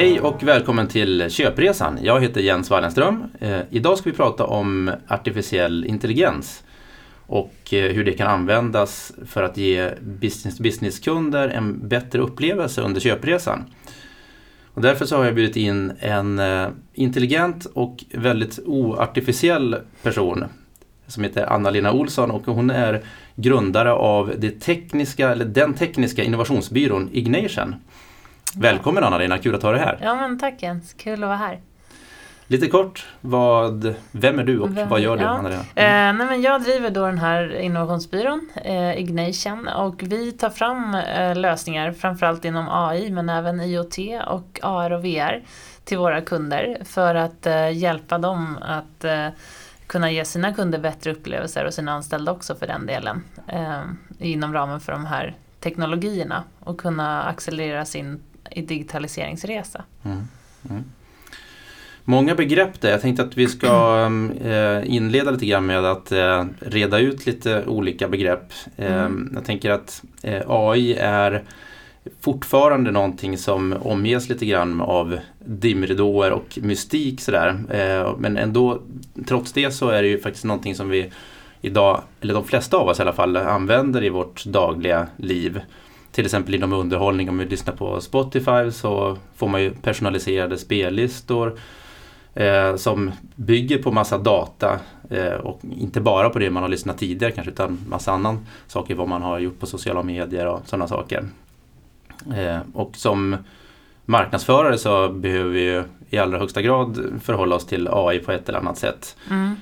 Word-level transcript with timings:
Hej 0.00 0.20
och 0.20 0.42
välkommen 0.42 0.88
till 0.88 1.30
Köpresan. 1.30 1.98
Jag 2.02 2.20
heter 2.20 2.40
Jens 2.40 2.70
Wallenström. 2.70 3.24
Eh, 3.40 3.60
idag 3.70 3.98
ska 3.98 4.10
vi 4.10 4.16
prata 4.16 4.44
om 4.44 4.90
artificiell 5.08 5.84
intelligens 5.84 6.64
och 7.26 7.74
eh, 7.74 7.92
hur 7.92 8.04
det 8.04 8.12
kan 8.12 8.26
användas 8.26 9.12
för 9.26 9.42
att 9.42 9.56
ge 9.56 9.90
business-to-business-kunder 10.00 11.48
en 11.48 11.88
bättre 11.88 12.18
upplevelse 12.18 12.82
under 12.82 13.00
köpresan. 13.00 13.64
Och 14.74 14.82
därför 14.82 15.06
så 15.06 15.16
har 15.16 15.24
jag 15.24 15.34
bjudit 15.34 15.56
in 15.56 15.92
en 15.98 16.38
eh, 16.38 16.68
intelligent 16.94 17.64
och 17.64 18.04
väldigt 18.14 18.58
oartificiell 18.66 19.76
person 20.02 20.44
som 21.06 21.24
heter 21.24 21.46
Anna-Lena 21.46 21.92
Olsson 21.92 22.30
och 22.30 22.46
hon 22.46 22.70
är 22.70 23.02
grundare 23.36 23.92
av 23.92 24.32
det 24.38 24.60
tekniska, 24.60 25.30
eller 25.30 25.44
den 25.44 25.74
tekniska 25.74 26.22
innovationsbyrån 26.22 27.08
Ignation. 27.12 27.74
Välkommen 28.56 29.04
Anna-Lena, 29.04 29.38
kul 29.38 29.54
att 29.54 29.62
ha 29.62 29.70
dig 29.70 29.80
här. 29.80 29.98
Ja 30.02 30.14
men 30.14 30.38
tack 30.38 30.62
Jens, 30.62 30.94
kul 30.94 31.22
att 31.22 31.28
vara 31.28 31.36
här. 31.36 31.60
Lite 32.46 32.66
kort, 32.66 33.06
vad, 33.20 33.94
vem 34.12 34.38
är 34.38 34.44
du 34.44 34.58
och 34.58 34.76
vem, 34.76 34.88
vad 34.88 35.00
gör 35.00 35.16
du? 35.16 35.22
Ja. 35.22 35.28
Anna-Lena? 35.28 35.64
Mm. 35.74 36.18
Eh, 36.18 36.18
nej, 36.18 36.26
men 36.26 36.42
jag 36.42 36.62
driver 36.62 36.90
då 36.90 37.06
den 37.06 37.18
här 37.18 37.60
innovationsbyrån, 37.60 38.50
eh, 38.64 38.98
Ignation, 38.98 39.68
och 39.68 40.02
vi 40.02 40.32
tar 40.32 40.50
fram 40.50 40.94
eh, 40.94 41.36
lösningar 41.36 41.92
framförallt 41.92 42.44
inom 42.44 42.68
AI 42.70 43.10
men 43.10 43.28
även 43.28 43.60
IoT 43.60 43.98
och 44.26 44.60
AR 44.62 44.90
och 44.92 45.04
VR 45.04 45.42
till 45.84 45.98
våra 45.98 46.20
kunder 46.20 46.78
för 46.84 47.14
att 47.14 47.46
eh, 47.46 47.70
hjälpa 47.70 48.18
dem 48.18 48.58
att 48.62 49.04
eh, 49.04 49.26
kunna 49.86 50.10
ge 50.10 50.24
sina 50.24 50.54
kunder 50.54 50.78
bättre 50.78 51.12
upplevelser 51.12 51.64
och 51.64 51.74
sina 51.74 51.92
anställda 51.92 52.32
också 52.32 52.54
för 52.54 52.66
den 52.66 52.86
delen 52.86 53.24
eh, 53.46 53.80
inom 54.18 54.52
ramen 54.52 54.80
för 54.80 54.92
de 54.92 55.06
här 55.06 55.34
teknologierna 55.60 56.44
och 56.60 56.80
kunna 56.80 57.22
accelerera 57.22 57.84
sin 57.84 58.20
digitaliseringsresa. 58.56 59.84
Mm. 60.04 60.28
Mm. 60.70 60.84
Många 62.04 62.34
begrepp 62.34 62.80
där. 62.80 62.90
Jag 62.90 63.00
tänkte 63.00 63.22
att 63.22 63.36
vi 63.36 63.46
ska 63.46 64.04
eh, 64.44 64.94
inleda 64.94 65.30
lite 65.30 65.46
grann 65.46 65.66
med 65.66 65.84
att 65.84 66.12
eh, 66.12 66.44
reda 66.60 66.98
ut 66.98 67.26
lite 67.26 67.64
olika 67.66 68.08
begrepp. 68.08 68.52
Eh, 68.76 69.02
mm. 69.02 69.30
Jag 69.34 69.44
tänker 69.44 69.70
att 69.70 70.02
AI 70.46 70.94
är 70.94 71.42
fortfarande 72.20 72.90
någonting 72.90 73.38
som 73.38 73.74
omges 73.80 74.28
lite 74.28 74.46
grann 74.46 74.80
av 74.80 75.18
dimridåer 75.38 76.30
och 76.30 76.58
mystik 76.62 77.20
sådär. 77.20 77.58
Men 78.18 78.36
ändå, 78.36 78.82
trots 79.26 79.52
det 79.52 79.70
så 79.70 79.88
är 79.88 80.02
det 80.02 80.08
ju 80.08 80.20
faktiskt 80.20 80.44
någonting 80.44 80.74
som 80.74 80.88
vi 80.88 81.10
idag, 81.60 82.02
eller 82.20 82.34
de 82.34 82.44
flesta 82.44 82.76
av 82.76 82.88
oss 82.88 82.98
i 82.98 83.02
alla 83.02 83.12
fall, 83.12 83.36
använder 83.36 84.04
i 84.04 84.08
vårt 84.08 84.44
dagliga 84.44 85.06
liv. 85.16 85.60
Till 86.12 86.24
exempel 86.24 86.54
inom 86.54 86.72
underhållning, 86.72 87.28
om 87.28 87.38
vi 87.38 87.44
lyssnar 87.44 87.74
på 87.74 88.00
Spotify 88.00 88.70
så 88.72 89.16
får 89.36 89.48
man 89.48 89.62
ju 89.62 89.70
personaliserade 89.70 90.58
spellistor 90.58 91.58
eh, 92.34 92.76
som 92.76 93.10
bygger 93.34 93.82
på 93.82 93.92
massa 93.92 94.18
data 94.18 94.78
eh, 95.10 95.32
och 95.32 95.60
inte 95.76 96.00
bara 96.00 96.30
på 96.30 96.38
det 96.38 96.50
man 96.50 96.62
har 96.62 96.70
lyssnat 96.70 96.98
tidigare 96.98 97.32
kanske 97.32 97.52
utan 97.52 97.78
massa 97.88 98.12
annan 98.12 98.46
saker, 98.66 98.94
vad 98.94 99.08
man 99.08 99.22
har 99.22 99.38
gjort 99.38 99.60
på 99.60 99.66
sociala 99.66 100.02
medier 100.02 100.46
och 100.46 100.60
sådana 100.64 100.88
saker. 100.88 101.24
Eh, 102.36 102.58
och 102.74 102.96
som 102.96 103.36
marknadsförare 104.04 104.78
så 104.78 105.08
behöver 105.08 105.50
vi 105.50 105.60
ju 105.60 105.84
i 106.10 106.18
allra 106.18 106.38
högsta 106.38 106.62
grad 106.62 107.20
förhålla 107.22 107.56
oss 107.56 107.66
till 107.66 107.88
AI 107.92 108.18
på 108.18 108.32
ett 108.32 108.48
eller 108.48 108.58
annat 108.58 108.78
sätt. 108.78 109.16
Mm. 109.30 109.56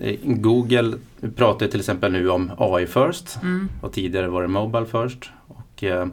Eh, 0.00 0.16
Google 0.22 0.98
pratar 1.36 1.66
till 1.66 1.80
exempel 1.80 2.12
nu 2.12 2.30
om 2.30 2.50
AI 2.58 2.86
first 2.86 3.38
mm. 3.42 3.68
och 3.82 3.92
tidigare 3.92 4.28
var 4.28 4.42
det 4.42 4.48
Mobile 4.48 4.86
first. 4.86 5.30
Och, 5.78 5.84
eh, 5.84 6.06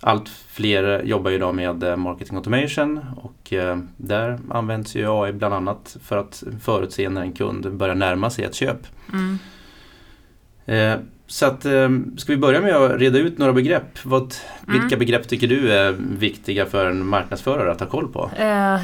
allt 0.00 0.28
fler 0.28 1.02
jobbar 1.02 1.30
idag 1.30 1.54
med 1.54 1.82
eh, 1.82 1.96
marketing 1.96 2.36
automation 2.36 3.00
och 3.16 3.52
eh, 3.52 3.78
där 3.96 4.38
används 4.50 4.96
ju 4.96 5.22
AI 5.22 5.32
bland 5.32 5.54
annat 5.54 5.96
för 6.02 6.16
att 6.16 6.42
förutse 6.60 7.08
när 7.08 7.20
en 7.20 7.32
kund 7.32 7.76
börjar 7.76 7.94
närma 7.94 8.30
sig 8.30 8.44
ett 8.44 8.54
köp. 8.54 8.86
Mm. 9.12 9.38
Eh, 11.30 11.32
så 11.32 11.46
att, 11.46 11.62
ska 12.20 12.32
vi 12.32 12.36
börja 12.36 12.60
med 12.60 12.76
att 12.76 13.00
reda 13.00 13.18
ut 13.18 13.38
några 13.38 13.52
begrepp? 13.52 14.04
Vad, 14.04 14.34
mm. 14.68 14.80
Vilka 14.80 14.96
begrepp 14.96 15.28
tycker 15.28 15.46
du 15.46 15.72
är 15.72 15.92
viktiga 16.18 16.66
för 16.66 16.86
en 16.86 17.06
marknadsförare 17.06 17.70
att 17.70 17.80
ha 17.80 17.86
koll 17.86 18.12
på? 18.12 18.30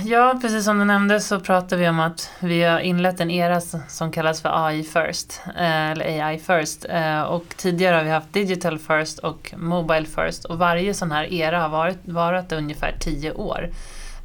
ja, 0.05 0.39
precis 0.43 0.65
som 0.65 0.79
du 0.79 0.85
nämnde 0.85 1.21
så 1.21 1.41
pratar 1.41 1.77
vi 1.77 1.89
om 1.89 2.01
att 2.01 2.31
vi 2.41 2.63
har 2.63 2.81
inlett 2.81 3.21
en 3.21 3.31
era 3.31 3.61
som 3.89 4.13
kallas 4.13 4.43
för 4.43 4.67
AI 4.67 4.83
first, 4.83 5.41
eller 5.57 6.27
AI 6.27 6.39
first. 6.39 6.87
och 7.29 7.45
tidigare 7.57 7.97
har 7.97 8.05
vi 8.05 8.11
haft 8.11 8.33
digital 8.33 8.79
first 8.79 9.19
och 9.19 9.55
mobile 9.57 10.07
first 10.07 10.45
och 10.45 10.59
varje 10.59 10.95
sån 10.95 11.13
här 11.13 11.33
era 11.33 11.61
har 11.61 11.69
varit, 11.69 11.99
varit 12.05 12.53
ungefär 12.53 12.95
tio 13.01 13.33
år. 13.33 13.71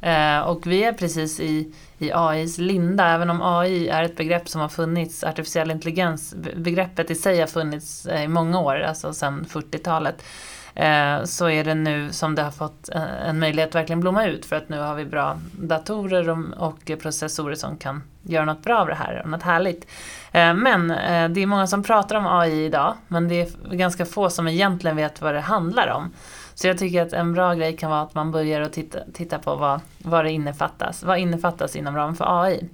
Eh, 0.02 0.40
och 0.40 0.66
vi 0.66 0.84
är 0.84 0.92
precis 0.92 1.40
i 1.40 1.72
i 2.02 2.12
AIs 2.12 2.58
linda. 2.58 3.06
Även 3.06 3.30
om 3.30 3.42
AI 3.42 3.88
är 3.88 4.02
ett 4.02 4.16
begrepp 4.16 4.48
som 4.48 4.60
har 4.60 4.68
funnits, 4.68 5.24
artificiell 5.24 5.70
intelligens, 5.70 6.34
begreppet 6.56 7.10
i 7.10 7.14
sig 7.14 7.40
har 7.40 7.46
funnits 7.46 8.06
eh, 8.06 8.24
i 8.24 8.28
många 8.28 8.60
år, 8.60 8.80
alltså 8.80 9.12
sedan 9.12 9.46
40-talet. 9.50 10.24
Eh, 10.74 11.24
så 11.24 11.48
är 11.48 11.64
det 11.64 11.74
nu 11.74 12.12
som 12.12 12.34
det 12.34 12.42
har 12.42 12.50
fått 12.50 12.88
eh, 12.88 13.28
en 13.28 13.38
möjlighet 13.38 13.68
att 13.68 13.74
verkligen 13.74 14.00
blomma 14.00 14.26
ut 14.26 14.46
för 14.46 14.56
att 14.56 14.68
nu 14.68 14.80
har 14.80 14.94
vi 14.94 15.04
bra 15.04 15.38
datorer 15.52 16.30
och 16.58 16.90
processorer 17.02 17.54
som 17.54 17.76
kan 17.76 18.02
göra 18.22 18.44
något 18.44 18.62
bra 18.64 18.78
av 18.78 18.86
det 18.86 18.94
här 18.94 19.22
och 19.24 19.30
något 19.30 19.42
härligt. 19.42 19.86
Men 20.32 20.88
det 21.34 21.42
är 21.42 21.46
många 21.46 21.66
som 21.66 21.82
pratar 21.82 22.16
om 22.16 22.26
AI 22.26 22.64
idag 22.64 22.94
men 23.08 23.28
det 23.28 23.40
är 23.40 23.74
ganska 23.76 24.06
få 24.06 24.30
som 24.30 24.48
egentligen 24.48 24.96
vet 24.96 25.22
vad 25.22 25.34
det 25.34 25.40
handlar 25.40 25.88
om. 25.88 26.12
Så 26.54 26.66
jag 26.66 26.78
tycker 26.78 27.02
att 27.02 27.12
en 27.12 27.32
bra 27.32 27.54
grej 27.54 27.76
kan 27.76 27.90
vara 27.90 28.02
att 28.02 28.14
man 28.14 28.30
börjar 28.32 28.60
att 28.60 28.72
titta, 28.72 28.98
titta 29.12 29.38
på 29.38 29.54
vad, 29.54 29.80
vad 29.98 30.24
det 30.24 30.30
innefattas. 30.30 31.02
Vad 31.02 31.18
innefattas 31.18 31.76
inom 31.76 31.96
ramen 31.96 32.16
för 32.16 32.42
AI? 32.42 32.68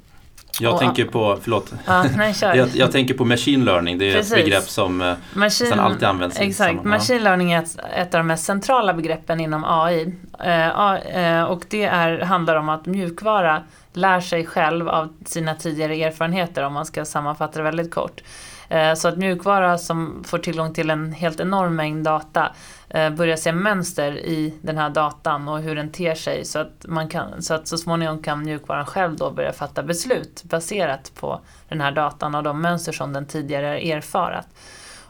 Jag 0.61 0.75
och, 0.75 0.81
tänker 0.81 1.05
på, 1.05 1.39
förlåt, 1.43 1.75
ja, 1.87 2.05
nej, 2.17 2.35
jag, 2.41 2.69
jag, 2.75 2.93
tänker 2.93 3.15
på 3.15 3.25
machine 3.25 3.65
learning. 3.65 3.99
Det 3.99 4.11
är 4.11 4.15
Precis. 4.15 4.33
ett 4.33 4.45
begrepp 4.45 4.63
som 4.63 5.01
eh, 5.01 5.15
machine, 5.35 5.73
alltid 5.73 6.05
används. 6.05 6.41
Exakt, 6.41 6.85
machine 6.85 7.25
learning 7.25 7.53
är 7.53 7.63
ett, 7.63 7.79
ett, 7.97 8.15
av 8.15 8.19
de 8.19 8.27
mest 8.27 8.45
centrala 8.45 8.95
begreppen 8.95 9.41
inom 9.41 9.65
AI. 9.67 10.15
Eh, 10.45 10.95
eh, 10.95 11.45
och 11.45 11.63
det 11.69 11.85
är, 11.85 12.21
handlar 12.21 12.57
om 12.57 12.69
att 12.69 12.87
mjukvara 12.87 13.63
lär 13.93 14.21
sig 14.21 14.47
själv 14.47 14.89
av 14.89 15.09
sina 15.27 15.55
tidigare 15.55 15.95
erfarenheter 15.95 16.63
om 16.63 16.73
man 16.73 16.87
ska 16.87 17.05
sammanfatta 17.05 17.59
det 17.59 17.65
väldigt 17.65 17.95
kort. 17.95 18.23
Eh, 18.69 18.95
så 18.95 19.09
att 19.09 19.17
mjukvara 19.17 19.79
som 19.79 20.25
får 20.27 20.39
tillgång 20.39 20.75
till 20.75 20.91
en 20.91 21.13
helt 21.13 21.41
enorm 21.41 21.77
mängd 21.77 22.05
data 22.05 22.53
eh, 22.89 23.11
börjar 23.11 23.37
se 23.37 23.53
mönster 23.53 24.19
i 24.19 24.55
den 24.63 24.79
här 24.79 24.91
datan 24.91 25.49
och 25.49 25.59
hur 25.59 25.77
den 25.77 25.93
ter 25.93 26.15
sig 26.15 26.45
så 26.45 26.59
att, 26.59 26.85
man 26.89 27.09
kan, 27.09 27.43
så 27.43 27.55
att 27.55 27.69
så 27.69 27.79
småningom 27.79 28.23
kan 28.23 28.45
mjukvaran 28.45 28.87
själv 28.87 29.17
då 29.17 29.31
börja 29.31 29.53
fatta 29.53 29.83
beslut 29.83 30.43
baserat 30.45 31.13
på 31.15 31.41
den 31.69 31.81
här 31.81 31.93
datan 31.93 32.35
och 32.35 32.43
de 32.43 32.61
mönster 32.61 32.93
som 32.93 33.13
den 33.13 33.27
tidigare 33.27 33.67
har 33.67 33.97
erfarat. 33.97 34.47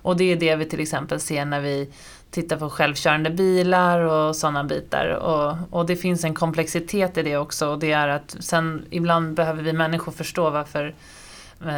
Och 0.02 0.16
det 0.16 0.32
är 0.32 0.36
det 0.36 0.56
vi 0.56 0.64
till 0.64 0.80
exempel 0.80 1.20
ser 1.20 1.44
när 1.44 1.60
vi 1.60 1.90
tittar 2.30 2.56
på 2.56 2.70
självkörande 2.70 3.30
bilar 3.30 4.00
och 4.00 4.36
sådana 4.36 4.64
bitar. 4.64 5.06
Och, 5.06 5.56
och 5.70 5.86
det 5.86 5.96
finns 5.96 6.24
en 6.24 6.34
komplexitet 6.34 7.18
i 7.18 7.22
det 7.22 7.36
också 7.36 7.68
och 7.68 7.78
det 7.78 7.92
är 7.92 8.08
att 8.08 8.36
sen 8.40 8.86
ibland 8.90 9.34
behöver 9.34 9.62
vi 9.62 9.72
människor 9.72 10.12
förstå 10.12 10.50
varför 10.50 10.94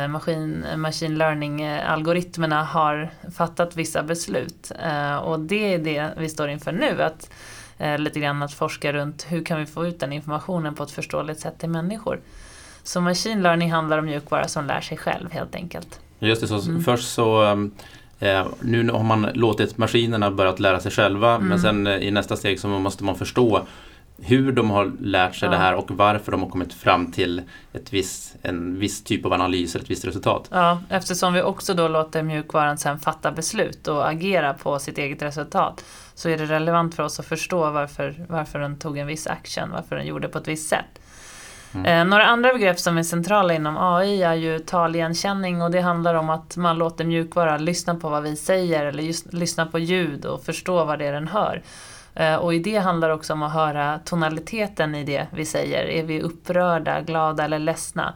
maskin, 0.09 0.65
machine 0.77 1.19
learning-algoritmerna 1.19 2.65
har 2.65 3.11
fattat 3.37 3.77
vissa 3.77 4.03
beslut. 4.03 4.73
Eh, 4.85 5.17
och 5.17 5.41
det 5.41 5.75
är 5.75 5.79
det 5.79 6.11
vi 6.17 6.29
står 6.29 6.49
inför 6.49 6.73
nu, 6.73 7.03
att 7.03 7.31
eh, 7.79 7.99
lite 7.99 8.21
grann 8.21 8.43
att 8.43 8.55
forska 8.55 8.93
runt 8.93 9.27
hur 9.29 9.45
kan 9.45 9.61
vi 9.61 9.67
få 9.67 9.87
ut 9.87 10.01
den 10.01 10.13
informationen 10.13 10.75
på 10.75 10.83
ett 10.83 10.91
förståeligt 10.91 11.41
sätt 11.41 11.59
till 11.59 11.69
människor. 11.69 12.21
Så 12.83 13.01
machine 13.01 13.43
learning 13.43 13.73
handlar 13.73 13.99
om 13.99 14.05
mjukvara 14.05 14.49
som 14.49 14.67
lär 14.67 14.81
sig 14.81 14.97
själv 14.97 15.33
helt 15.33 15.55
enkelt. 15.55 16.01
Just 16.19 16.41
det, 16.41 16.47
så 16.47 16.61
mm. 16.61 16.83
först 16.83 17.09
så 17.15 17.43
eh, 18.19 18.47
nu 18.61 18.91
har 18.91 19.03
man 19.03 19.29
låtit 19.35 19.79
maskinerna 19.79 20.31
börja 20.31 20.57
lära 20.57 20.81
sig 20.81 20.93
själva 20.93 21.35
mm. 21.35 21.49
men 21.49 21.61
sen 21.61 21.87
i 21.87 22.11
nästa 22.11 22.37
steg 22.37 22.61
så 22.61 22.69
måste 22.69 23.05
man 23.05 23.17
förstå 23.17 23.67
hur 24.23 24.53
de 24.53 24.71
har 24.71 24.93
lärt 25.01 25.35
sig 25.35 25.47
ja. 25.47 25.51
det 25.51 25.57
här 25.57 25.75
och 25.75 25.91
varför 25.91 26.33
de 26.33 26.43
har 26.43 26.49
kommit 26.49 26.75
fram 26.75 27.13
till 27.13 27.43
ett 27.73 27.93
viss, 27.93 28.35
en 28.43 28.79
viss 28.79 29.05
typ 29.05 29.27
av 29.27 29.33
analys 29.33 29.75
eller 29.75 29.85
ett 29.85 29.91
visst 29.91 30.05
resultat. 30.05 30.49
Ja, 30.51 30.83
eftersom 30.89 31.33
vi 31.33 31.43
också 31.43 31.75
då 31.75 31.89
låter 31.89 32.23
mjukvaran 32.23 32.79
sen 32.79 32.99
fatta 32.99 33.33
beslut 33.33 33.89
och 33.89 34.09
agera 34.09 34.55
på 34.55 34.79
sitt 34.79 34.99
eget 34.99 35.23
resultat 35.23 35.85
så 36.15 36.29
är 36.29 36.39
det 36.39 36.47
relevant 36.47 36.95
för 36.95 37.03
oss 37.03 37.21
att 37.21 37.27
förstå 37.27 37.71
varför, 37.71 38.27
varför 38.29 38.59
den 38.59 38.79
tog 38.79 38.99
en 38.99 39.07
viss 39.07 39.27
action, 39.27 39.71
varför 39.71 39.97
den 39.97 40.07
gjorde 40.07 40.29
på 40.29 40.39
ett 40.39 40.49
visst 40.49 40.69
sätt. 40.69 41.01
Mm. 41.75 41.87
Eh, 41.87 42.05
några 42.11 42.27
andra 42.27 42.53
begrepp 42.53 42.79
som 42.79 42.99
är 42.99 43.03
centrala 43.03 43.55
inom 43.55 43.77
AI 43.79 44.23
är 44.23 44.35
ju 44.35 44.59
taligenkänning 44.59 45.63
och 45.63 45.71
det 45.71 45.81
handlar 45.81 46.15
om 46.15 46.31
att 46.31 46.57
man 46.57 46.79
låter 46.79 47.05
mjukvara 47.05 47.59
lyssna 47.59 47.95
på 47.95 48.09
vad 48.09 48.23
vi 48.23 48.37
säger 48.37 48.87
eller 48.87 49.03
just 49.03 49.33
lyssna 49.33 49.67
på 49.67 49.79
ljud 49.79 50.25
och 50.25 50.45
förstå 50.45 50.85
vad 50.85 50.99
det 50.99 51.07
är 51.07 51.13
den 51.13 51.29
hör. 51.29 51.63
Eh, 52.21 52.35
och 52.35 52.55
i 52.55 52.59
det 52.59 52.77
handlar 52.77 53.11
också 53.11 53.33
om 53.33 53.43
att 53.43 53.53
höra 53.53 53.99
tonaliteten 54.05 54.95
i 54.95 55.05
det 55.05 55.27
vi 55.33 55.45
säger. 55.45 55.85
Är 55.85 56.03
vi 56.03 56.21
upprörda, 56.21 57.01
glada 57.01 57.45
eller 57.45 57.59
ledsna? 57.59 58.15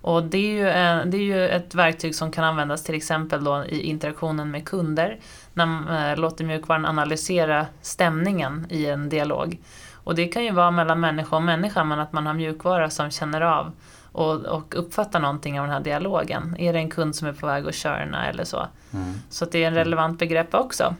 Och 0.00 0.22
det 0.22 0.38
är, 0.38 0.52
ju, 0.52 0.64
det 1.10 1.16
är 1.16 1.22
ju 1.22 1.48
ett 1.48 1.74
verktyg 1.74 2.14
som 2.14 2.32
kan 2.32 2.44
användas 2.44 2.84
till 2.84 2.94
exempel 2.94 3.44
då 3.44 3.64
i 3.64 3.80
interaktionen 3.80 4.50
med 4.50 4.68
kunder. 4.68 5.18
När 5.54 5.66
man 5.66 5.88
eh, 5.88 6.16
låter 6.16 6.44
mjukvaran 6.44 6.86
analysera 6.86 7.66
stämningen 7.80 8.66
i 8.70 8.86
en 8.86 9.08
dialog. 9.08 9.60
Och 9.94 10.14
det 10.14 10.28
kan 10.28 10.44
ju 10.44 10.50
vara 10.50 10.70
mellan 10.70 11.00
människa 11.00 11.36
och 11.36 11.42
människa 11.42 11.84
men 11.84 12.00
att 12.00 12.12
man 12.12 12.26
har 12.26 12.34
mjukvara 12.34 12.90
som 12.90 13.10
känner 13.10 13.40
av 13.40 13.72
och, 14.12 14.34
och 14.34 14.74
uppfattar 14.78 15.20
någonting 15.20 15.60
av 15.60 15.66
den 15.66 15.74
här 15.74 15.82
dialogen. 15.82 16.56
Är 16.58 16.72
det 16.72 16.78
en 16.78 16.90
kund 16.90 17.16
som 17.16 17.28
är 17.28 17.32
på 17.32 17.46
väg 17.46 17.66
att 17.66 17.74
körna 17.74 18.28
eller 18.28 18.44
så? 18.44 18.66
Mm. 18.92 19.14
Så 19.30 19.44
det 19.44 19.64
är 19.64 19.68
en 19.68 19.74
relevant 19.74 20.18
begrepp 20.18 20.54
också. 20.54 20.94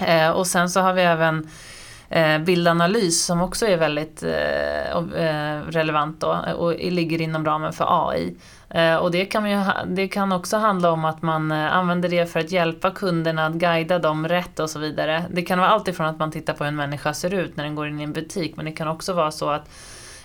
Eh, 0.00 0.30
och 0.30 0.46
sen 0.46 0.70
så 0.70 0.80
har 0.80 0.92
vi 0.92 1.02
även 1.02 1.50
eh, 2.08 2.38
bildanalys 2.38 3.24
som 3.24 3.40
också 3.40 3.66
är 3.66 3.76
väldigt 3.76 4.22
eh, 4.22 4.96
eh 4.96 5.60
relevant 5.62 6.20
då, 6.20 6.38
och 6.56 6.74
ligger 6.74 7.20
inom 7.20 7.44
ramen 7.44 7.72
för 7.72 8.10
AI. 8.10 8.36
Eh, 8.74 8.96
och 8.96 9.10
det 9.10 9.24
kan, 9.24 9.50
ju, 9.50 9.60
det 9.86 10.08
kan 10.08 10.32
också 10.32 10.56
handla 10.56 10.90
om 10.90 11.04
att 11.04 11.22
man 11.22 11.52
eh, 11.52 11.76
använder 11.76 12.08
det 12.08 12.26
för 12.26 12.40
att 12.40 12.52
hjälpa 12.52 12.90
kunderna 12.90 13.46
att 13.46 13.52
guida 13.52 13.98
dem 13.98 14.28
rätt 14.28 14.60
och 14.60 14.70
så 14.70 14.78
vidare. 14.78 15.24
Det 15.30 15.42
kan 15.42 15.58
vara 15.58 15.68
allt 15.68 15.88
ifrån 15.88 16.06
att 16.06 16.18
man 16.18 16.30
tittar 16.30 16.52
på 16.52 16.64
hur 16.64 16.68
en 16.68 16.76
människa 16.76 17.14
ser 17.14 17.34
ut 17.34 17.56
när 17.56 17.64
den 17.64 17.74
går 17.74 17.88
in 17.88 18.00
i 18.00 18.02
en 18.02 18.12
butik 18.12 18.56
men 18.56 18.64
det 18.64 18.72
kan 18.72 18.88
också 18.88 19.12
vara 19.12 19.30
så 19.30 19.50
att 19.50 19.68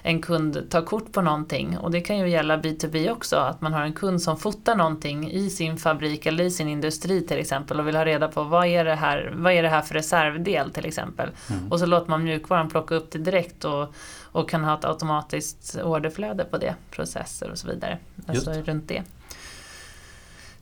en 0.08 0.22
kund 0.22 0.70
tar 0.70 0.82
kort 0.82 1.12
på 1.12 1.22
någonting 1.22 1.78
och 1.78 1.92
det 1.92 2.02
kan 2.02 2.18
ju 2.18 2.30
gälla 2.30 2.58
B2B 2.58 3.12
också, 3.12 3.36
att 3.36 3.62
man 3.62 3.74
har 3.74 3.82
en 3.82 3.94
kund 3.94 4.22
som 4.22 4.38
fotar 4.38 4.76
någonting 4.76 5.32
i 5.32 5.50
sin 5.50 5.78
fabrik 5.78 6.26
eller 6.26 6.44
i 6.44 6.52
sin 6.52 6.68
industri 6.68 7.22
till 7.22 7.38
exempel 7.38 7.80
och 7.80 7.88
vill 7.88 7.96
ha 7.96 8.06
reda 8.06 8.28
på 8.28 8.44
vad 8.44 8.68
är 8.68 8.86
det 8.86 8.96
här, 8.96 9.34
vad 9.36 9.54
är 9.54 9.64
det 9.64 9.70
här 9.70 9.82
för 9.82 9.94
reservdel 9.94 10.72
till 10.72 10.86
exempel. 10.86 11.30
Mm. 11.50 11.72
Och 11.72 11.80
så 11.80 11.86
låter 11.86 12.10
man 12.10 12.24
mjukvaran 12.24 12.70
plocka 12.70 12.96
upp 12.96 13.12
det 13.12 13.20
direkt 13.20 13.66
och, 13.66 13.94
och 14.32 14.50
kan 14.50 14.64
ha 14.64 14.78
ett 14.78 14.86
automatiskt 14.86 15.78
orderflöde 15.84 16.44
på 16.44 16.58
det, 16.58 16.76
processer 16.92 17.52
och 17.52 17.58
så 17.58 17.68
vidare. 17.68 17.98
Alltså 18.28 18.52
runt 18.52 18.88
det. 18.88 19.04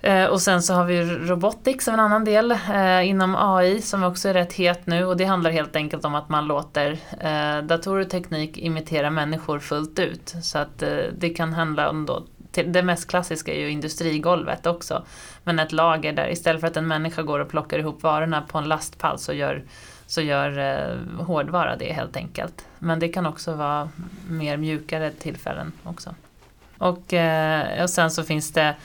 Eh, 0.05 0.25
och 0.25 0.41
sen 0.41 0.61
så 0.61 0.73
har 0.73 0.85
vi 0.85 1.03
Robotics 1.03 1.85
som 1.85 1.93
en 1.93 1.99
annan 1.99 2.25
del 2.25 2.51
eh, 2.51 3.09
inom 3.09 3.35
AI 3.35 3.81
som 3.81 4.03
också 4.03 4.29
är 4.29 4.33
rätt 4.33 4.53
het 4.53 4.87
nu 4.87 5.05
och 5.05 5.17
det 5.17 5.25
handlar 5.25 5.51
helt 5.51 5.75
enkelt 5.75 6.05
om 6.05 6.15
att 6.15 6.29
man 6.29 6.45
låter 6.45 6.97
eh, 7.19 7.63
datorer 7.63 8.01
och 8.01 8.09
teknik 8.09 8.57
imitera 8.57 9.09
människor 9.09 9.59
fullt 9.59 9.99
ut. 9.99 10.35
Så 10.41 10.57
att 10.57 10.81
eh, 10.81 10.97
det 11.17 11.29
kan 11.29 11.53
handla 11.53 11.89
om 11.89 12.05
då 12.05 12.25
det 12.51 12.83
mest 12.83 13.09
klassiska 13.09 13.53
är 13.53 13.59
ju 13.59 13.69
industrigolvet 13.69 14.65
också. 14.65 15.05
Men 15.43 15.59
ett 15.59 15.71
lager 15.71 16.13
där 16.13 16.31
istället 16.31 16.61
för 16.61 16.67
att 16.67 16.77
en 16.77 16.87
människa 16.87 17.21
går 17.21 17.39
och 17.39 17.49
plockar 17.49 17.79
ihop 17.79 18.03
varorna 18.03 18.41
på 18.41 18.57
en 18.57 18.67
lastpall 18.67 19.19
så 19.19 19.33
gör, 19.33 19.63
så 20.07 20.21
gör 20.21 20.59
eh, 20.59 21.23
hårdvara 21.25 21.75
det 21.75 21.93
helt 21.93 22.17
enkelt. 22.17 22.65
Men 22.79 22.99
det 22.99 23.07
kan 23.07 23.25
också 23.25 23.53
vara 23.53 23.89
mer 24.29 24.57
mjukare 24.57 25.11
tillfällen 25.11 25.71
också. 25.83 26.15
Och, 26.77 27.13
eh, 27.13 27.83
och 27.83 27.89
sen 27.89 28.11
så 28.11 28.23
finns 28.23 28.51
det 28.51 28.75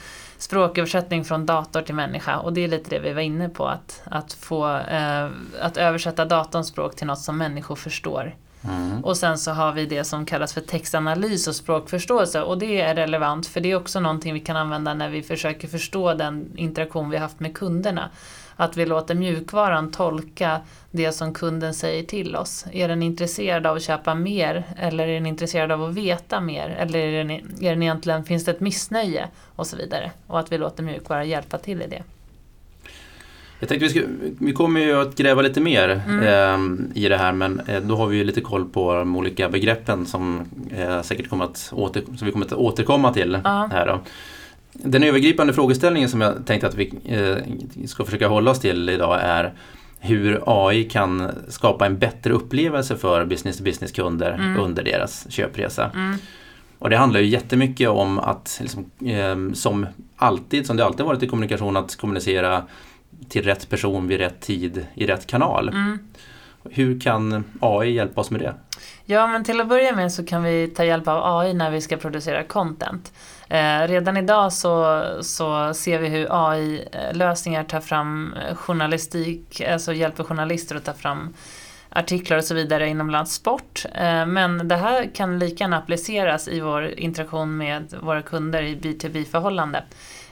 språköversättning 0.41 1.25
från 1.25 1.45
dator 1.45 1.81
till 1.81 1.95
människa 1.95 2.37
och 2.37 2.53
det 2.53 2.61
är 2.61 2.67
lite 2.67 2.89
det 2.89 2.99
vi 2.99 3.13
var 3.13 3.21
inne 3.21 3.49
på 3.49 3.67
att, 3.67 4.01
att 4.05 4.33
få 4.33 4.77
eh, 4.77 5.29
att 5.61 5.77
översätta 5.77 6.25
datorns 6.25 6.67
språk 6.67 6.95
till 6.95 7.07
något 7.07 7.19
som 7.19 7.37
människor 7.37 7.75
förstår. 7.75 8.35
Mm. 8.63 9.03
Och 9.03 9.17
sen 9.17 9.37
så 9.37 9.51
har 9.51 9.73
vi 9.73 9.85
det 9.85 10.03
som 10.03 10.25
kallas 10.25 10.53
för 10.53 10.61
textanalys 10.61 11.47
och 11.47 11.55
språkförståelse 11.55 12.41
och 12.41 12.57
det 12.57 12.81
är 12.81 12.95
relevant 12.95 13.47
för 13.47 13.61
det 13.61 13.71
är 13.71 13.75
också 13.75 13.99
någonting 13.99 14.33
vi 14.33 14.39
kan 14.39 14.57
använda 14.57 14.93
när 14.93 15.09
vi 15.09 15.21
försöker 15.21 15.67
förstå 15.67 16.13
den 16.13 16.51
interaktion 16.55 17.09
vi 17.09 17.17
haft 17.17 17.39
med 17.39 17.57
kunderna. 17.57 18.09
Att 18.55 18.77
vi 18.77 18.85
låter 18.85 19.15
mjukvaran 19.15 19.91
tolka 19.91 20.61
det 20.91 21.11
som 21.11 21.33
kunden 21.33 21.73
säger 21.73 22.03
till 22.03 22.35
oss. 22.35 22.65
Är 22.71 22.87
den 22.87 23.03
intresserad 23.03 23.67
av 23.67 23.75
att 23.75 23.83
köpa 23.83 24.15
mer 24.15 24.63
eller 24.77 25.07
är 25.07 25.13
den 25.13 25.25
intresserad 25.25 25.71
av 25.71 25.83
att 25.83 25.93
veta 25.93 26.39
mer? 26.39 26.69
Eller 26.69 26.99
är 26.99 27.17
den, 27.17 27.31
är 27.31 27.69
den 27.69 27.83
egentligen, 27.83 28.23
finns 28.23 28.45
det 28.45 28.51
ett 28.51 28.59
missnöje? 28.59 29.27
Och 29.55 29.67
så 29.67 29.77
vidare. 29.77 30.11
Och 30.27 30.39
att 30.39 30.51
vi 30.51 30.57
låter 30.57 30.83
mjukvaran 30.83 31.29
hjälpa 31.29 31.57
till 31.57 31.81
i 31.81 31.87
det. 31.87 32.03
Jag 33.61 33.69
tänkte 33.69 33.87
vi, 33.87 33.89
ska, 33.89 34.01
vi 34.39 34.53
kommer 34.53 34.79
ju 34.79 35.01
att 35.01 35.15
gräva 35.15 35.41
lite 35.41 35.61
mer 35.61 36.01
mm. 36.07 36.23
eh, 36.23 37.03
i 37.03 37.09
det 37.09 37.17
här 37.17 37.33
men 37.33 37.59
eh, 37.59 37.81
då 37.81 37.95
har 37.95 38.07
vi 38.07 38.17
ju 38.17 38.23
lite 38.23 38.41
koll 38.41 38.65
på 38.65 38.93
de 38.93 39.15
olika 39.15 39.49
begreppen 39.49 40.05
som, 40.05 40.41
eh, 40.77 41.01
säkert 41.01 41.29
kommer 41.29 41.45
att 41.45 41.69
åter, 41.75 42.03
som 42.17 42.25
vi 42.25 42.31
kommer 42.31 42.45
att 42.45 42.53
återkomma 42.53 43.13
till 43.13 43.35
uh. 43.35 43.67
här. 43.71 43.87
Då. 43.87 43.99
Den 44.73 45.03
övergripande 45.03 45.53
frågeställningen 45.53 46.09
som 46.09 46.21
jag 46.21 46.45
tänkte 46.45 46.67
att 46.67 46.75
vi 46.75 46.93
eh, 47.05 47.87
ska 47.87 48.05
försöka 48.05 48.27
hålla 48.27 48.51
oss 48.51 48.59
till 48.59 48.89
idag 48.89 49.19
är 49.21 49.53
hur 49.99 50.41
AI 50.45 50.83
kan 50.83 51.31
skapa 51.47 51.85
en 51.85 51.97
bättre 51.97 52.33
upplevelse 52.33 52.97
för 52.97 53.25
business-to-business-kunder 53.25 54.31
mm. 54.31 54.59
under 54.59 54.83
deras 54.83 55.31
köpresa. 55.31 55.91
Mm. 55.93 56.17
Och 56.79 56.89
det 56.89 56.97
handlar 56.97 57.19
ju 57.19 57.27
jättemycket 57.27 57.89
om 57.89 58.19
att, 58.19 58.59
liksom, 58.61 58.85
eh, 59.05 59.53
som 59.53 59.85
alltid, 60.15 60.67
som 60.67 60.77
det 60.77 60.85
alltid 60.85 61.05
varit 61.05 61.23
i 61.23 61.27
kommunikation, 61.27 61.77
att 61.77 61.95
kommunicera 61.95 62.63
till 63.29 63.43
rätt 63.43 63.69
person 63.69 64.07
vid 64.07 64.19
rätt 64.19 64.41
tid 64.41 64.87
i 64.93 65.05
rätt 65.05 65.27
kanal. 65.27 65.69
Mm. 65.69 65.99
Hur 66.63 66.99
kan 66.99 67.43
AI 67.59 67.91
hjälpa 67.91 68.21
oss 68.21 68.31
med 68.31 68.41
det? 68.41 68.53
Ja, 69.05 69.27
men 69.27 69.43
till 69.43 69.61
att 69.61 69.67
börja 69.67 69.95
med 69.95 70.11
så 70.11 70.25
kan 70.25 70.43
vi 70.43 70.67
ta 70.67 70.83
hjälp 70.83 71.07
av 71.07 71.39
AI 71.39 71.53
när 71.53 71.71
vi 71.71 71.81
ska 71.81 71.97
producera 71.97 72.43
content. 72.43 73.13
Eh, 73.49 73.87
redan 73.87 74.17
idag 74.17 74.53
så, 74.53 75.03
så 75.21 75.73
ser 75.73 75.99
vi 75.99 76.07
hur 76.07 76.27
AI-lösningar 76.29 77.63
tar 77.63 77.79
fram 77.79 78.35
journalistik, 78.55 79.61
alltså 79.61 79.93
hjälper 79.93 80.23
journalister 80.23 80.75
att 80.75 80.85
ta 80.85 80.93
fram 80.93 81.33
artiklar 81.89 82.37
och 82.37 82.43
så 82.43 82.55
vidare 82.55 82.87
inom 82.87 83.07
bland 83.07 83.29
sport. 83.29 83.85
Eh, 83.95 84.25
men 84.25 84.67
det 84.67 84.75
här 84.75 85.15
kan 85.15 85.39
lika 85.39 85.63
gärna 85.63 85.77
appliceras 85.77 86.47
i 86.47 86.59
vår 86.59 86.99
interaktion 86.99 87.57
med 87.57 87.93
våra 88.01 88.21
kunder 88.21 88.63
i 88.63 88.75
B2B-förhållande. 88.75 89.83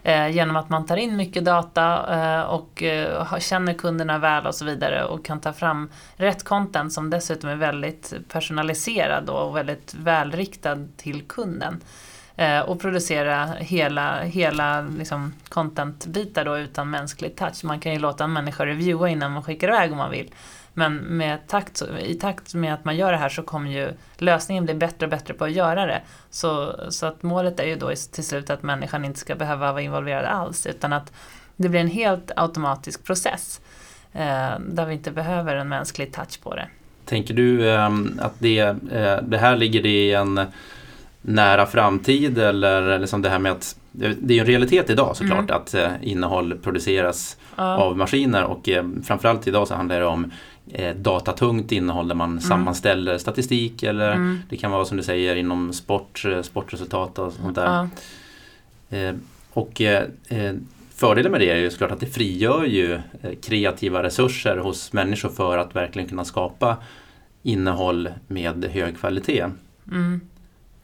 Eh, 0.03 0.29
genom 0.29 0.55
att 0.55 0.69
man 0.69 0.85
tar 0.85 0.97
in 0.97 1.15
mycket 1.15 1.45
data 1.45 2.15
eh, 2.15 2.41
och 2.41 2.83
eh, 2.83 3.39
känner 3.39 3.73
kunderna 3.73 4.17
väl 4.17 4.47
och 4.47 4.55
så 4.55 4.65
vidare 4.65 5.05
och 5.05 5.25
kan 5.25 5.39
ta 5.39 5.53
fram 5.53 5.89
rätt 6.15 6.43
content 6.43 6.93
som 6.93 7.09
dessutom 7.09 7.49
är 7.49 7.55
väldigt 7.55 8.13
personaliserad 8.27 9.29
och 9.29 9.57
väldigt 9.57 9.93
välriktad 9.93 10.77
till 10.97 11.27
kunden. 11.27 11.81
Och 12.65 12.81
producera 12.81 13.45
hela, 13.45 14.21
hela 14.21 14.81
liksom 14.81 15.33
content-bitar 15.49 16.45
då 16.45 16.57
utan 16.57 16.89
mänsklig 16.89 17.35
touch. 17.35 17.63
Man 17.63 17.79
kan 17.79 17.93
ju 17.93 17.99
låta 17.99 18.23
en 18.23 18.33
människa 18.33 18.65
reviewa 18.65 19.09
innan 19.09 19.31
man 19.31 19.43
skickar 19.43 19.67
iväg 19.67 19.91
om 19.91 19.97
man 19.97 20.11
vill. 20.11 20.31
Men 20.79 20.95
med 20.95 21.47
takt, 21.47 21.81
i 22.05 22.15
takt 22.15 22.53
med 22.53 22.73
att 22.73 22.85
man 22.85 22.97
gör 22.97 23.11
det 23.11 23.17
här 23.17 23.29
så 23.29 23.43
kommer 23.43 23.71
ju 23.71 23.93
lösningen 24.17 24.65
bli 24.65 24.73
bättre 24.73 25.05
och 25.05 25.09
bättre 25.09 25.33
på 25.33 25.45
att 25.45 25.51
göra 25.51 25.85
det. 25.85 26.01
Så, 26.29 26.75
så 26.89 27.05
att 27.05 27.23
målet 27.23 27.59
är 27.59 27.67
ju 27.67 27.75
då 27.75 27.91
till 28.11 28.23
slut 28.23 28.49
att 28.49 28.63
människan 28.63 29.05
inte 29.05 29.19
ska 29.19 29.35
behöva 29.35 29.71
vara 29.71 29.81
involverad 29.81 30.25
alls 30.25 30.65
utan 30.65 30.93
att 30.93 31.13
det 31.55 31.69
blir 31.69 31.79
en 31.79 31.87
helt 31.87 32.31
automatisk 32.35 33.03
process 33.03 33.61
eh, 34.13 34.59
där 34.59 34.85
vi 34.85 34.93
inte 34.93 35.11
behöver 35.11 35.55
en 35.55 35.69
mänsklig 35.69 36.13
touch 36.13 36.41
på 36.41 36.55
det. 36.55 36.67
Tänker 37.05 37.33
du 37.33 37.69
eh, 37.69 37.89
att 38.19 38.33
det, 38.39 38.59
eh, 38.91 39.17
det 39.21 39.37
här 39.37 39.57
ligger 39.57 39.85
i 39.85 40.13
en 40.13 40.41
nära 41.21 41.65
framtid 41.65 42.37
eller 42.37 42.99
liksom 42.99 43.21
det 43.21 43.29
här 43.29 43.39
med 43.39 43.51
att 43.51 43.75
det 43.91 44.37
är 44.37 44.39
en 44.39 44.45
realitet 44.45 44.89
idag 44.89 45.17
såklart 45.17 45.49
mm. 45.49 45.55
att 45.55 45.73
eh, 45.73 45.91
innehåll 46.01 46.57
produceras 46.63 47.37
ja. 47.55 47.77
av 47.77 47.97
maskiner 47.97 48.43
och 48.43 48.69
eh, 48.69 48.85
framförallt 49.03 49.47
idag 49.47 49.67
så 49.67 49.75
handlar 49.75 49.99
det 49.99 50.05
om 50.05 50.31
eh, 50.73 50.95
datatungt 50.95 51.71
innehåll 51.71 52.07
där 52.07 52.15
man 52.15 52.29
mm. 52.29 52.41
sammanställer 52.41 53.17
statistik 53.17 53.83
eller 53.83 54.11
mm. 54.11 54.39
det 54.49 54.57
kan 54.57 54.71
vara 54.71 54.85
som 54.85 54.97
du 54.97 55.03
säger 55.03 55.35
inom 55.35 55.73
sport, 55.73 56.25
eh, 56.25 56.41
sportresultat 56.41 57.19
och 57.19 57.33
sånt 57.33 57.55
där. 57.55 57.89
Eh, 58.89 59.15
och 59.53 59.81
eh, 59.81 60.03
fördelen 60.95 61.31
med 61.31 61.41
det 61.41 61.49
är 61.49 61.57
ju 61.57 61.71
såklart 61.71 61.91
att 61.91 61.99
det 61.99 62.05
frigör 62.05 62.65
ju 62.65 62.99
kreativa 63.41 64.03
resurser 64.03 64.57
hos 64.57 64.93
människor 64.93 65.29
för 65.29 65.57
att 65.57 65.75
verkligen 65.75 66.09
kunna 66.09 66.25
skapa 66.25 66.77
innehåll 67.43 68.09
med 68.27 68.65
hög 68.65 68.99
kvalitet. 68.99 69.45
Mm. 69.91 70.21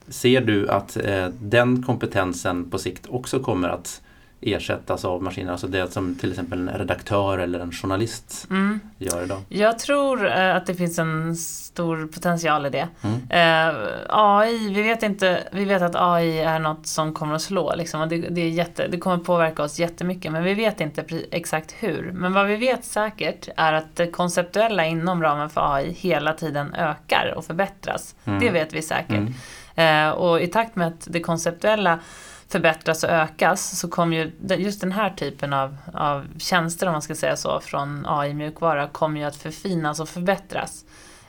Ser 0.07 0.41
du 0.41 0.69
att 0.69 0.97
eh, 0.97 1.27
den 1.27 1.83
kompetensen 1.83 2.69
på 2.69 2.77
sikt 2.77 3.07
också 3.09 3.39
kommer 3.39 3.69
att 3.69 4.01
ersättas 4.45 5.05
av 5.05 5.23
maskiner? 5.23 5.51
Alltså 5.51 5.67
det 5.67 5.93
som 5.93 6.15
till 6.15 6.29
exempel 6.29 6.59
en 6.59 6.77
redaktör 6.77 7.37
eller 7.37 7.59
en 7.59 7.71
journalist 7.71 8.47
mm. 8.49 8.79
gör 8.97 9.23
idag? 9.23 9.41
Jag 9.49 9.79
tror 9.79 10.27
eh, 10.27 10.55
att 10.55 10.65
det 10.65 10.75
finns 10.75 10.99
en 10.99 11.35
stor 11.35 12.07
potential 12.07 12.65
i 12.65 12.69
det. 12.69 12.87
Mm. 13.01 13.21
Eh, 13.29 13.75
AI, 14.09 14.73
vi 14.73 14.81
vet, 14.81 15.03
inte, 15.03 15.43
vi 15.51 15.65
vet 15.65 15.81
att 15.81 15.95
AI 15.95 16.39
är 16.39 16.59
något 16.59 16.87
som 16.87 17.13
kommer 17.13 17.35
att 17.35 17.41
slå. 17.41 17.75
Liksom, 17.75 18.09
det, 18.09 18.17
det, 18.17 18.41
är 18.41 18.49
jätte, 18.49 18.87
det 18.87 18.97
kommer 18.97 19.17
påverka 19.17 19.63
oss 19.63 19.79
jättemycket 19.79 20.31
men 20.31 20.43
vi 20.43 20.53
vet 20.53 20.81
inte 20.81 21.03
exakt 21.31 21.75
hur. 21.79 22.11
Men 22.13 22.33
vad 22.33 22.47
vi 22.47 22.55
vet 22.55 22.85
säkert 22.85 23.49
är 23.57 23.73
att 23.73 23.95
det 23.95 24.07
konceptuella 24.07 24.85
inom 24.85 25.23
ramen 25.23 25.49
för 25.49 25.75
AI 25.75 25.91
hela 25.91 26.33
tiden 26.33 26.73
ökar 26.73 27.33
och 27.37 27.45
förbättras. 27.45 28.15
Mm. 28.25 28.39
Det 28.39 28.49
vet 28.49 28.73
vi 28.73 28.81
säkert. 28.81 29.29
Eh, 29.75 30.09
och 30.09 30.41
i 30.41 30.47
takt 30.47 30.75
med 30.75 30.87
att 30.87 31.07
det 31.09 31.19
konceptuella 31.19 31.99
förbättras 32.47 33.03
och 33.03 33.09
ökas 33.09 33.79
så 33.79 33.87
kommer 33.87 34.17
ju 34.17 34.55
just 34.55 34.81
den 34.81 34.91
här 34.91 35.09
typen 35.09 35.53
av, 35.53 35.77
av 35.93 36.25
tjänster 36.37 36.87
om 36.87 36.91
man 36.91 37.01
ska 37.01 37.15
säga 37.15 37.35
så 37.35 37.59
från 37.59 38.05
AI-mjukvara 38.07 38.87
kommer 38.87 39.19
ju 39.19 39.25
att 39.25 39.35
förfinas 39.35 39.99
och 39.99 40.09
förbättras. 40.09 40.85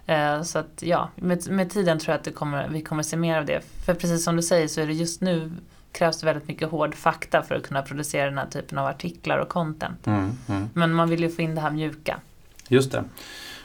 Eh, 0.06 0.42
så 0.42 0.58
att 0.58 0.82
ja, 0.82 1.10
med, 1.16 1.50
med 1.50 1.70
tiden 1.70 1.98
tror 1.98 2.12
jag 2.12 2.18
att 2.18 2.24
det 2.24 2.32
kommer, 2.32 2.68
vi 2.68 2.82
kommer 2.82 3.02
se 3.02 3.16
mer 3.16 3.38
av 3.38 3.46
det. 3.46 3.60
För 3.84 3.94
precis 3.94 4.24
som 4.24 4.36
du 4.36 4.42
säger 4.42 4.68
så 4.68 4.80
är 4.80 4.86
det 4.86 4.92
just 4.92 5.20
nu 5.20 5.52
krävs 5.92 6.20
det 6.20 6.26
väldigt 6.26 6.48
mycket 6.48 6.68
hård 6.68 6.94
fakta 6.94 7.42
för 7.42 7.54
att 7.54 7.62
kunna 7.62 7.82
producera 7.82 8.24
den 8.24 8.38
här 8.38 8.46
typen 8.46 8.78
av 8.78 8.86
artiklar 8.86 9.38
och 9.38 9.48
content. 9.48 10.06
Mm, 10.06 10.38
mm. 10.48 10.68
Men 10.74 10.92
man 10.92 11.08
vill 11.08 11.20
ju 11.20 11.30
få 11.30 11.42
in 11.42 11.54
det 11.54 11.60
här 11.60 11.70
mjuka. 11.70 12.20
Just 12.68 12.92
det. 12.92 13.04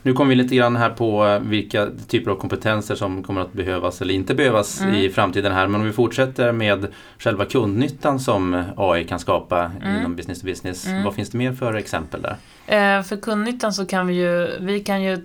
Nu 0.04 0.14
kommer 0.14 0.30
vi 0.30 0.36
lite 0.36 0.56
grann 0.56 0.76
här 0.76 0.90
på 0.90 1.40
vilka 1.42 1.88
typer 2.08 2.32
av 2.32 2.36
kompetenser 2.36 2.96
som 2.96 3.24
kommer 3.24 3.42
att 3.42 3.54
behövas 3.54 4.02
eller 4.02 4.14
inte 4.14 4.36
behövas 4.36 4.82
mm. 4.82 4.96
i 4.96 5.10
framtiden 5.10 5.52
här. 5.52 5.68
Men 5.68 5.82
om 5.82 5.88
vi 5.88 5.94
fortsätter 5.94 6.52
med 6.52 6.88
själva 7.20 7.46
kundnyttan 7.46 8.20
som 8.20 8.64
AI 8.78 9.04
kan 9.04 9.20
skapa 9.20 9.72
mm. 9.82 10.00
inom 10.00 10.16
business 10.16 10.42
to 10.42 10.46
business. 10.46 10.88
Mm. 10.88 11.04
Vad 11.04 11.16
finns 11.16 11.30
det 11.30 11.38
mer 11.38 11.54
för 11.54 11.74
exempel 11.74 12.22
där? 12.22 12.36
Eh, 12.68 13.04
för 13.04 13.18
kundnyttan 13.18 13.74
så 13.74 13.86
kan 13.86 14.08
vi 14.08 14.14
ju, 14.14 14.58
vi 14.60 14.80
kan 14.80 15.04
ju 15.04 15.18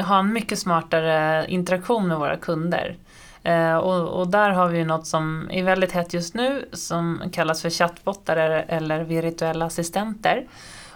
ha 0.00 0.18
en 0.18 0.32
mycket 0.32 0.58
smartare 0.58 1.44
interaktion 1.48 2.08
med 2.08 2.18
våra 2.18 2.36
kunder. 2.36 2.96
Eh, 3.42 3.76
och, 3.76 4.20
och, 4.20 4.28
där 4.28 4.50
har 4.50 4.68
vi 4.68 4.84
något 4.84 5.06
som 5.06 5.48
är 5.50 5.64
väldigt 5.64 5.92
hett 5.92 6.14
just 6.14 6.34
nu 6.34 6.68
som 6.72 7.22
kallas 7.32 7.62
för 7.62 7.70
chattbottar 7.70 8.36
eller 8.68 9.04
virtuella 9.04 9.64
assistenter. 9.64 10.44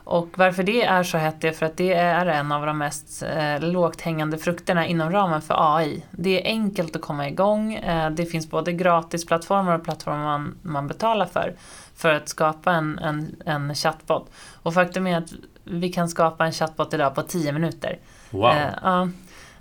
Och 0.09 0.29
varför 0.39 0.63
det 0.63 0.85
är 0.85 1.03
så 1.03 1.19
hett 1.19 1.45
är 1.45 1.53
för 1.53 1.67
att 1.67 1.77
det 1.77 1.95
är 1.95 2.27
en 2.27 2.53
av 2.53 2.67
de 2.67 2.79
mest 2.79 3.23
eh, 3.23 3.61
lågt 3.61 4.01
hängande 4.01 4.39
frukterna 4.39 4.87
inom 4.87 5.13
ramen 5.13 5.43
för 5.43 5.77
AI. 5.77 6.05
Det 6.11 6.43
är 6.43 6.47
enkelt 6.47 6.97
att 6.97 7.03
komma 7.03 7.29
igång. 7.29 7.75
Eh, 7.75 8.11
det 8.11 8.27
finns 8.27 8.51
både 8.51 8.73
gratisplattformar 8.73 9.75
och 9.79 9.85
plattformar 9.85 10.25
man, 10.25 10.59
man 10.63 10.89
betalar 10.89 11.27
för 11.27 11.55
för 11.97 12.15
att 12.15 12.29
skapa 12.29 12.73
en, 12.73 12.99
en, 12.99 13.37
en 13.47 13.75
chatbot. 13.75 14.31
Och 14.63 14.75
faktum 14.75 15.07
är 15.07 15.19
att 15.19 15.33
vi 15.65 15.89
kan 15.89 16.09
skapa 16.09 16.47
en 16.47 16.53
chatbot 16.53 16.95
idag 16.95 17.15
på 17.15 17.23
10 17.23 17.53
minuter. 17.53 17.99
Wow. 18.31 18.51
Eh, 18.51 19.07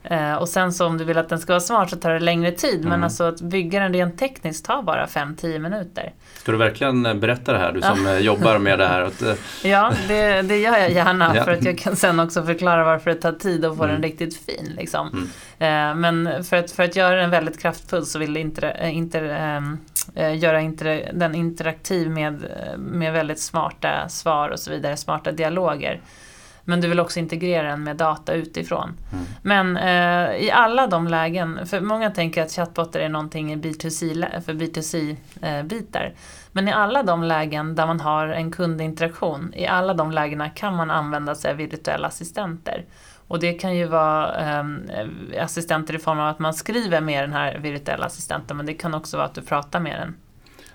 Eh, 0.10 0.36
och 0.36 0.50
sen 0.50 0.74
så 0.74 0.86
om 0.86 0.98
du 0.98 1.04
vill 1.04 1.18
att 1.18 1.30
den 1.30 1.40
ska 1.40 1.54
vara 1.54 1.60
smart 1.60 1.90
så 1.90 1.96
tar 1.96 2.14
det 2.14 2.20
längre 2.20 2.52
tid. 2.52 2.80
Mm. 2.80 2.90
Men 2.90 3.04
alltså 3.04 3.24
att 3.24 3.42
bygga 3.42 3.80
den 3.80 3.94
rent 3.94 4.18
tekniskt 4.18 4.66
tar 4.66 4.82
bara 4.82 5.06
5-10 5.06 5.60
minuter. 5.60 6.14
Ska 6.38 6.52
du 6.52 6.58
verkligen 6.58 7.06
eh, 7.06 7.14
berätta 7.14 7.54
det 7.54 7.60
här, 7.60 7.72
du 7.72 7.82
som 7.82 8.06
ja. 8.06 8.12
Eh, 8.12 8.20
jobbar 8.20 8.58
med 8.58 8.80
det 8.80 8.88
här? 8.88 9.12
Ja, 9.64 9.92
det, 10.08 10.42
det 10.42 10.58
gör 10.58 10.78
jag 10.78 10.92
gärna. 10.92 11.36
Ja. 11.36 11.44
För 11.44 11.52
att 11.52 11.66
jag 11.66 11.78
kan 11.78 11.96
sen 11.96 12.20
också 12.20 12.44
förklara 12.44 12.84
varför 12.84 13.12
det 13.12 13.22
tar 13.22 13.32
tid 13.32 13.66
att 13.66 13.78
få 13.78 13.84
mm. 13.84 13.96
den 13.96 14.04
riktigt 14.04 14.38
fin. 14.38 14.74
Liksom. 14.78 15.28
Mm. 15.60 16.02
men 16.02 16.44
för 16.44 16.58
att, 16.58 16.72
för 16.72 16.84
att 16.84 16.96
göra 16.96 17.16
den 17.16 17.30
väldigt 17.30 17.62
kraftfull 17.62 18.06
så 18.06 18.20
vill 18.20 18.38
inter, 18.38 18.86
inter, 18.86 19.24
äh, 20.16 20.38
göra 20.38 20.62
inter, 20.62 21.12
den 21.14 21.36
interaktiv 21.36 22.10
med, 22.10 22.44
med 22.78 23.14
väldigt 23.14 23.40
smarta 23.40 24.10
svar 24.10 24.50
och 24.50 24.60
så 24.60 24.72
vidare, 24.72 24.98
smarta 24.98 25.32
dialoger. 25.32 26.02
Men 26.70 26.82
du 26.82 26.88
vill 26.88 27.00
också 27.00 27.20
integrera 27.20 27.68
den 27.68 27.84
med 27.84 27.96
data 27.96 28.34
utifrån. 28.34 28.94
Mm. 29.14 29.26
Men 29.42 29.78
eh, 29.78 30.46
i 30.46 30.52
alla 30.52 30.88
de 30.88 31.08
lägen, 31.08 31.66
för 31.66 31.82
många 31.82 32.12
tänker 32.12 32.42
att 32.42 32.52
chatbotar 32.52 33.00
är 33.00 33.10
någonting 33.10 33.54
i 33.54 33.56
B2C, 33.56 34.42
för 34.42 34.54
B2C-bitar. 34.54 36.06
Eh, 36.06 36.12
Men 36.52 36.68
i 36.68 36.72
alla 36.72 37.04
de 37.04 37.24
lägen 37.24 37.76
där 37.76 37.88
man 37.88 38.00
har 38.00 38.28
en 38.28 38.52
kundinteraktion, 38.52 39.54
i 39.56 39.68
alla 39.68 39.94
de 39.94 40.12
lägena 40.12 40.50
kan 40.50 40.76
man 40.76 40.92
använda 40.92 41.36
sig 41.36 41.52
av 41.52 41.58
virtuella 41.58 42.08
assistenter. 42.08 42.86
Och 43.28 43.40
det 43.40 43.54
kan 43.54 43.76
ju 43.76 43.86
vara 43.86 44.58
eh, 44.58 44.66
assistenter 45.44 45.96
i 45.96 46.00
form 46.00 46.20
av 46.20 46.28
att 46.28 46.40
man 46.40 46.54
skriver 46.54 47.02
med 47.02 47.24
den 47.24 47.34
här 47.34 47.60
virtuella 47.60 48.06
assistenten, 48.06 48.58
men 48.58 48.66
det 48.66 48.74
kan 48.74 48.94
också 48.94 49.18
vara 49.18 49.28
att 49.28 49.36
du 49.36 49.42
pratar 49.42 49.80
med 49.80 50.00
den. 50.00 50.16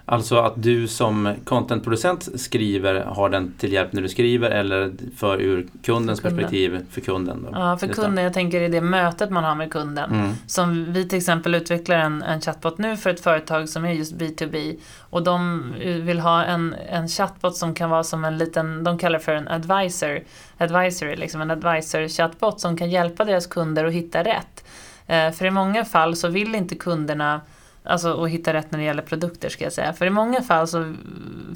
Alltså 0.05 0.37
att 0.37 0.53
du 0.57 0.89
som 0.89 1.35
contentproducent 1.45 2.41
skriver, 2.41 3.05
har 3.05 3.29
den 3.29 3.53
till 3.59 3.73
hjälp 3.73 3.93
när 3.93 4.03
du 4.03 4.09
skriver 4.09 4.51
eller 4.51 4.93
för 5.17 5.41
ur 5.41 5.67
kundens 5.83 6.21
för 6.21 6.29
kunden. 6.29 6.45
perspektiv 6.45 6.87
för 6.91 7.01
kunden? 7.01 7.43
Då. 7.43 7.59
Ja, 7.59 7.77
för 7.77 7.89
kunden. 7.89 8.25
Jag 8.25 8.33
tänker 8.33 8.61
i 8.61 8.69
det 8.69 8.81
mötet 8.81 9.31
man 9.31 9.45
har 9.45 9.55
med 9.55 9.73
kunden. 9.73 10.11
Mm. 10.11 10.33
Som 10.47 10.93
vi 10.93 11.09
till 11.09 11.19
exempel 11.19 11.55
utvecklar 11.55 11.97
en, 11.97 12.23
en 12.23 12.41
chatbot 12.41 12.79
nu 12.79 12.97
för 12.97 13.11
ett 13.11 13.21
företag 13.21 13.69
som 13.69 13.85
är 13.85 13.93
just 13.93 14.15
B2B. 14.15 14.77
Och 15.01 15.23
de 15.23 15.65
vill 15.83 16.21
ha 16.21 16.45
en, 16.45 16.75
en 16.89 17.09
chatbot 17.09 17.57
som 17.57 17.75
kan 17.75 17.91
vara 17.91 18.05
som 18.05 18.25
en 18.25 18.39
liten, 18.39 18.85
de 18.85 18.99
kallar 18.99 19.19
det 19.19 19.25
för 19.25 19.35
en 19.35 19.49
advisor. 19.49 20.21
Advisory, 20.59 21.17
liksom 21.17 21.41
en 21.41 21.51
advisor 21.51 22.09
chatbot 22.09 22.61
som 22.61 22.77
kan 22.77 22.91
hjälpa 22.91 23.25
deras 23.25 23.47
kunder 23.47 23.85
att 23.85 23.93
hitta 23.93 24.25
rätt. 24.25 24.65
Eh, 25.07 25.31
för 25.31 25.45
i 25.45 25.51
många 25.51 25.85
fall 25.85 26.17
så 26.17 26.29
vill 26.29 26.55
inte 26.55 26.75
kunderna 26.75 27.41
Alltså 27.85 28.25
att 28.25 28.31
hitta 28.31 28.53
rätt 28.53 28.73
när 28.73 28.79
det 28.79 28.85
gäller 28.85 29.03
produkter 29.03 29.49
ska 29.49 29.65
jag 29.65 29.73
säga. 29.73 29.93
För 29.93 30.07
i 30.07 30.11
många 30.11 30.43
fall 30.43 30.69
så 30.69 30.95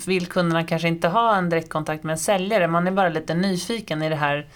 vill 0.06 0.26
kunderna 0.26 0.64
kanske 0.64 0.88
inte 0.88 1.08
ha 1.08 1.36
en 1.36 1.48
direktkontakt 1.48 2.04
med 2.04 2.12
en 2.12 2.18
säljare. 2.18 2.68
Man 2.68 2.86
är 2.86 2.90
bara 2.90 3.08
lite 3.08 3.34
nyfiken 3.34 4.02
i 4.02 4.08
det 4.08 4.16
här 4.16 4.46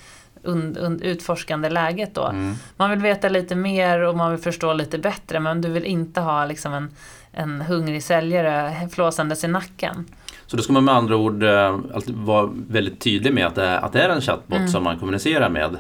und, 0.45 0.79
und, 0.79 1.03
utforskande 1.03 1.69
läget 1.69 2.15
då. 2.15 2.27
Mm. 2.27 2.55
Man 2.77 2.91
vill 2.91 2.99
veta 2.99 3.29
lite 3.29 3.55
mer 3.55 4.01
och 4.01 4.17
man 4.17 4.31
vill 4.31 4.41
förstå 4.41 4.73
lite 4.73 4.99
bättre 4.99 5.41
men 5.41 5.61
du 5.61 5.69
vill 5.69 5.85
inte 5.85 6.21
ha 6.21 6.45
liksom 6.45 6.73
en, 6.73 6.91
en 7.33 7.61
hungrig 7.61 8.03
säljare 8.03 8.89
flåsandes 8.93 9.45
i 9.45 9.49
nacken. 9.49 10.07
Så 10.47 10.57
då 10.57 10.63
ska 10.63 10.73
man 10.73 10.85
med 10.85 10.95
andra 10.95 11.17
ord 11.17 11.43
eh, 11.43 11.79
vara 12.07 12.51
väldigt 12.69 13.01
tydlig 13.01 13.35
med 13.35 13.47
att 13.47 13.55
det, 13.55 13.65
är, 13.65 13.79
att 13.79 13.93
det 13.93 14.03
är 14.03 14.09
en 14.09 14.21
chatbot 14.21 14.59
mm. 14.59 14.69
som 14.69 14.85
man 14.85 14.99
kommunicerar 14.99 15.49
med. 15.49 15.77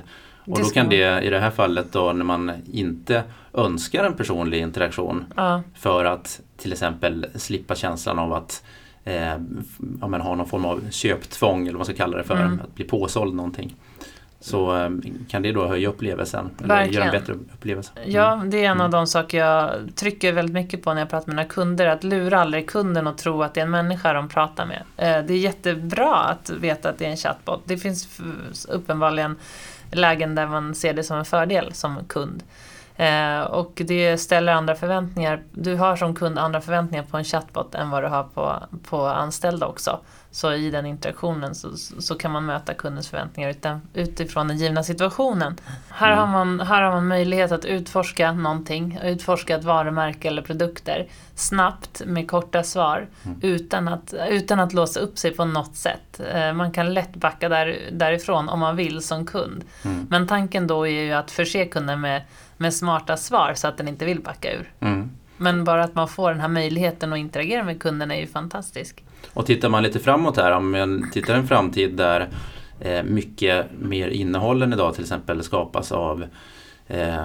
Och 0.51 0.61
då 0.61 0.65
kan 0.65 0.89
det 0.89 1.23
i 1.23 1.31
det 1.31 1.39
här 1.39 1.51
fallet 1.51 1.93
då 1.93 2.13
när 2.13 2.25
man 2.25 2.53
inte 2.73 3.23
önskar 3.55 4.05
en 4.05 4.15
personlig 4.15 4.61
interaktion 4.61 5.25
ja. 5.37 5.63
för 5.75 6.05
att 6.05 6.41
till 6.57 6.73
exempel 6.73 7.27
slippa 7.35 7.75
känslan 7.75 8.19
av 8.19 8.33
att 8.33 8.65
eh, 9.05 9.37
ja, 10.01 10.09
men 10.09 10.21
ha 10.21 10.35
någon 10.35 10.49
form 10.49 10.65
av 10.65 10.91
köptvång 10.91 11.61
eller 11.61 11.73
vad 11.73 11.79
man 11.79 11.85
ska 11.85 11.95
kalla 11.95 12.17
det 12.17 12.25
för, 12.25 12.37
mm. 12.37 12.61
att 12.65 12.75
bli 12.75 12.85
påsåld 12.85 13.35
någonting. 13.35 13.77
Så 14.43 14.77
eh, 14.77 14.91
kan 15.29 15.43
det 15.43 15.53
då 15.53 15.67
höja 15.67 15.89
upplevelsen, 15.89 16.51
eller 16.65 16.85
göra 16.85 17.05
en 17.05 17.11
bättre 17.11 17.33
upplevelse. 17.33 17.93
Mm. 17.97 18.11
Ja, 18.11 18.43
det 18.47 18.65
är 18.65 18.71
en 18.71 18.81
av 18.81 18.87
mm. 18.87 18.91
de 18.91 19.07
saker 19.07 19.39
jag 19.39 19.71
trycker 19.95 20.33
väldigt 20.33 20.55
mycket 20.55 20.83
på 20.83 20.95
när 20.95 21.01
jag 21.01 21.11
pratar 21.11 21.27
med 21.27 21.37
mina 21.37 21.49
kunder, 21.49 21.87
att 21.87 22.05
lura 22.05 22.41
aldrig 22.41 22.71
kunden 22.71 23.07
och 23.07 23.19
tro 23.19 23.43
att 23.43 23.55
det 23.55 23.61
är 23.61 23.65
en 23.65 23.71
människa 23.71 24.13
de 24.13 24.29
pratar 24.29 24.67
med. 24.67 24.83
Eh, 24.97 25.27
det 25.27 25.35
är 25.35 25.39
jättebra 25.39 26.15
att 26.15 26.51
veta 26.51 26.89
att 26.89 26.99
det 26.99 27.07
är 27.07 27.11
en 27.11 27.17
chatbot. 27.17 27.63
Det 27.65 27.77
finns 27.77 28.21
uppenbarligen 28.69 29.37
lägen 29.91 30.35
där 30.35 30.47
man 30.47 30.75
ser 30.75 30.95
det 30.95 31.05
som 31.05 31.19
en 31.19 31.25
fördel 31.25 31.75
som 31.75 32.05
kund. 32.09 32.43
Eh, 32.97 33.41
och 33.41 33.83
det 33.85 34.19
ställer 34.19 34.53
andra 34.53 34.75
förväntningar. 34.75 35.43
Du 35.53 35.75
har 35.75 35.97
som 35.97 36.15
kund 36.15 36.39
andra 36.39 36.61
förväntningar 36.61 37.05
på 37.05 37.17
en 37.17 37.25
chatbot 37.25 37.75
än 37.75 37.91
vad 37.91 38.03
du 38.03 38.09
har 38.09 38.23
på, 38.23 38.57
på 38.91 39.07
anställda 39.07 39.67
också. 39.67 40.01
Så 40.33 40.53
i 40.53 40.71
den 40.71 40.87
interaktionen 40.87 41.55
så, 41.55 41.77
så 41.77 42.15
kan 42.15 42.31
man 42.31 42.47
möta 42.47 42.75
kundens 42.75 43.09
förväntningar 43.09 43.81
utifrån 43.95 44.49
den 44.49 44.57
givna 44.57 44.83
situationen. 44.83 45.57
Här, 45.89 46.17
har 46.17 46.27
man, 46.27 46.61
här 46.61 46.83
har 46.83 46.91
man 46.91 47.09
möjlighet 47.09 47.53
att 47.53 47.65
utforska 47.65 48.33
någonting, 48.33 48.99
utforska 49.05 49.57
ett 49.57 49.65
varumärke 49.65 50.29
eller 50.29 50.43
produkter 50.43 51.07
snabbt 51.35 52.03
med 52.07 52.31
korta 52.31 52.63
svar 52.63 53.09
mm. 53.25 53.39
utan, 53.43 53.89
att, 53.89 54.15
utan 54.29 54.61
att 54.61 54.73
låsa 54.73 55.01
upp 55.01 55.19
sig 55.19 55.31
på 55.31 55.45
något 55.45 55.77
sätt. 55.77 56.21
Eh, 56.35 56.53
man 56.53 56.73
kan 56.73 56.95
lätt 56.95 57.17
backa 57.17 57.49
där, 57.49 57.79
därifrån 57.93 58.49
om 58.49 58.61
man 58.61 58.77
vill 58.77 59.03
som 59.03 59.27
kund. 59.27 59.65
Mm. 59.85 60.07
Men 60.11 60.27
tanken 60.27 60.67
då 60.67 60.87
är 60.87 61.03
ju 61.03 61.13
att 61.13 61.31
förse 61.31 61.65
kunden 61.67 62.01
med, 62.01 62.23
med 62.57 62.75
smarta 62.75 63.17
svar 63.17 63.55
så 63.55 63.69
att 63.69 63.77
den 63.77 63.89
inte 63.89 64.05
vill 64.05 64.21
backa 64.21 64.53
ur. 64.53 64.73
Mm. 64.81 65.11
Men 65.37 65.65
bara 65.65 65.85
att 65.85 65.95
man 65.95 66.09
får 66.09 66.31
den 66.31 66.41
här 66.41 66.49
möjligheten 66.49 67.13
att 67.13 67.19
interagera 67.19 67.65
med 67.65 67.81
kunden 67.83 68.11
är 68.11 68.21
ju 68.21 68.27
fantastisk. 68.27 69.05
Och 69.35 69.47
tittar 69.47 69.69
man 69.69 69.83
lite 69.83 69.99
framåt 69.99 70.37
här, 70.37 70.53
om 70.53 70.71
man 70.71 71.11
tittar 71.13 71.35
en 71.35 71.47
framtid 71.47 71.97
där 71.97 72.29
eh, 72.81 73.03
mycket 73.03 73.67
mer 73.81 74.09
innehåll 74.09 74.63
än 74.63 74.73
idag 74.73 74.95
till 74.95 75.03
exempel 75.03 75.43
skapas 75.43 75.93
av 75.93 76.25
eh, 76.89 77.25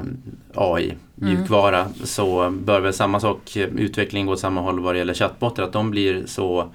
AI, 0.55 0.93
mjukvara, 1.15 1.79
mm. 1.81 1.93
så 1.93 2.49
bör 2.49 2.79
väl 2.79 2.93
samma 2.93 3.19
sak, 3.19 3.57
utvecklingen 3.57 4.27
gå 4.27 4.33
åt 4.33 4.39
samma 4.39 4.61
håll 4.61 4.79
vad 4.79 4.95
det 4.95 4.99
gäller 4.99 5.13
chattbotar, 5.13 5.63
att 5.63 5.73
de 5.73 5.91
blir 5.91 6.25
så 6.25 6.69